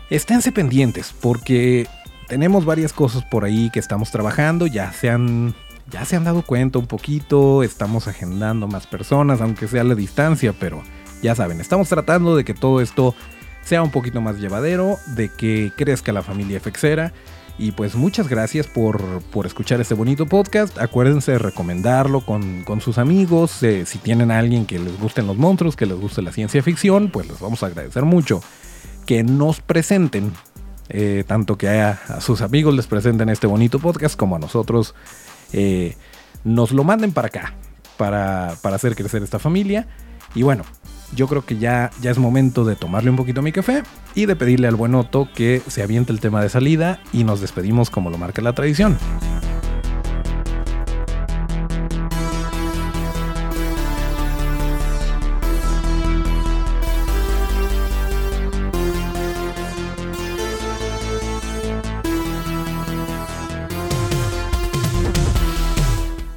Esténse 0.08 0.52
pendientes 0.52 1.14
porque 1.20 1.86
tenemos 2.28 2.64
varias 2.64 2.92
cosas 2.92 3.24
por 3.24 3.44
ahí 3.44 3.70
que 3.70 3.78
estamos 3.78 4.10
trabajando, 4.10 4.66
ya 4.66 4.92
se 4.92 5.10
han 5.10 5.54
ya 5.90 6.04
se 6.04 6.16
han 6.16 6.24
dado 6.24 6.42
cuenta 6.42 6.78
un 6.78 6.86
poquito, 6.86 7.64
estamos 7.64 8.06
agendando 8.06 8.68
más 8.68 8.86
personas, 8.86 9.40
aunque 9.40 9.66
sea 9.66 9.80
a 9.80 9.84
la 9.84 9.96
distancia, 9.96 10.54
pero 10.58 10.82
ya 11.20 11.34
saben, 11.34 11.60
estamos 11.60 11.88
tratando 11.88 12.36
de 12.36 12.44
que 12.44 12.54
todo 12.54 12.80
esto 12.80 13.14
sea 13.62 13.82
un 13.82 13.90
poquito 13.90 14.20
más 14.20 14.38
llevadero, 14.38 14.98
de 15.06 15.28
que 15.30 15.72
crezca 15.76 16.12
la 16.12 16.22
familia 16.22 16.60
FXera 16.60 17.12
y 17.60 17.72
pues 17.72 17.94
muchas 17.94 18.26
gracias 18.26 18.66
por, 18.66 19.02
escuchar 19.44 19.82
este 19.82 19.92
bonito 19.92 20.24
podcast. 20.24 20.78
Acuérdense 20.78 21.32
de 21.32 21.38
recomendarlo 21.38 22.22
con, 22.22 22.64
sus 22.80 22.96
amigos. 22.96 23.62
Eh, 23.62 23.84
si 23.84 23.98
tienen 23.98 24.30
a 24.30 24.38
alguien 24.38 24.64
que 24.64 24.78
les 24.78 24.98
gusten 24.98 25.26
los 25.26 25.36
monstruos, 25.36 25.76
que 25.76 25.84
les 25.84 26.00
guste 26.00 26.22
la 26.22 26.32
ciencia 26.32 26.62
ficción, 26.62 27.10
pues 27.10 27.28
les 27.28 27.38
vamos 27.38 27.62
a 27.62 27.66
agradecer 27.66 28.04
mucho 28.06 28.42
que 29.04 29.22
nos 29.22 29.60
presenten. 29.60 30.32
Eh, 30.88 31.22
tanto 31.26 31.58
que 31.58 31.68
a, 31.68 32.20
sus 32.22 32.40
amigos 32.40 32.74
les 32.74 32.86
presenten 32.86 33.28
este 33.28 33.46
bonito 33.46 33.78
podcast 33.78 34.16
como 34.16 34.36
a 34.36 34.38
nosotros 34.38 34.94
eh, 35.52 35.96
nos 36.44 36.72
lo 36.72 36.82
manden 36.82 37.12
para 37.12 37.28
acá, 37.28 37.54
para, 37.98 38.56
para 38.62 38.76
hacer 38.76 38.96
crecer 38.96 39.22
esta 39.22 39.38
familia. 39.38 39.86
Y 40.34 40.42
bueno, 40.44 40.64
yo 41.14 41.26
creo 41.28 41.44
que 41.44 41.58
ya, 41.58 41.90
ya 42.00 42.10
es 42.10 42.18
momento 42.18 42.64
de 42.64 42.76
tomarle 42.76 43.10
un 43.10 43.16
poquito 43.16 43.40
a 43.40 43.42
mi 43.42 43.52
café 43.52 43.82
y 44.14 44.26
de 44.26 44.36
pedirle 44.36 44.68
al 44.68 44.76
buen 44.76 44.94
Otto 44.94 45.28
que 45.34 45.62
se 45.66 45.82
aviente 45.82 46.12
el 46.12 46.20
tema 46.20 46.42
de 46.42 46.48
salida 46.48 47.00
y 47.12 47.24
nos 47.24 47.40
despedimos 47.40 47.90
como 47.90 48.10
lo 48.10 48.18
marca 48.18 48.42
la 48.42 48.52
tradición. 48.52 48.98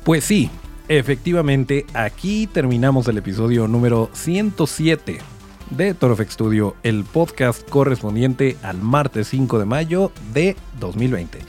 Pues 0.04 0.26
sí, 0.26 0.50
Efectivamente, 0.90 1.86
aquí 1.94 2.46
terminamos 2.46 3.08
el 3.08 3.18
episodio 3.18 3.70
número 3.70 4.10
107 4.12 5.20
de 5.70 5.94
Torofex 5.94 6.34
Studio, 6.34 6.76
el 6.84 7.06
podcast 7.06 7.68
correspondiente 7.70 8.58
al 8.64 8.82
martes 8.82 9.30
5 9.30 9.60
de 9.60 9.66
mayo 9.66 10.12
de 10.34 10.58
2020. 10.82 11.40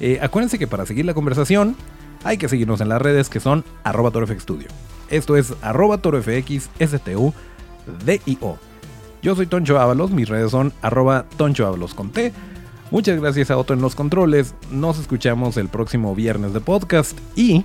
Eh, 0.00 0.18
acuérdense 0.20 0.58
que 0.58 0.66
para 0.66 0.86
seguir 0.86 1.04
la 1.04 1.14
conversación 1.14 1.76
hay 2.24 2.36
que 2.36 2.48
seguirnos 2.48 2.80
en 2.80 2.88
las 2.88 3.00
redes 3.00 3.28
que 3.28 3.38
son 3.38 3.64
arroba 3.84 4.10
Studio. 4.40 4.68
Esto 5.08 5.36
es 5.36 5.54
arroba 5.62 5.98
torofxstu 5.98 7.32
Yo 9.22 9.36
soy 9.36 9.46
Toncho 9.46 9.78
Ábalos, 9.78 10.10
mis 10.10 10.28
redes 10.28 10.50
son 10.50 10.72
arroba 10.82 11.26
Toncho 11.36 11.66
Ábalos 11.66 11.94
con 11.94 12.10
T. 12.10 12.32
Muchas 12.90 13.20
gracias 13.20 13.52
a 13.52 13.56
Otto 13.56 13.72
en 13.72 13.80
los 13.80 13.94
controles. 13.94 14.54
Nos 14.70 14.98
escuchamos 14.98 15.56
el 15.58 15.68
próximo 15.68 16.14
viernes 16.14 16.52
de 16.52 16.60
podcast 16.60 17.16
y 17.36 17.64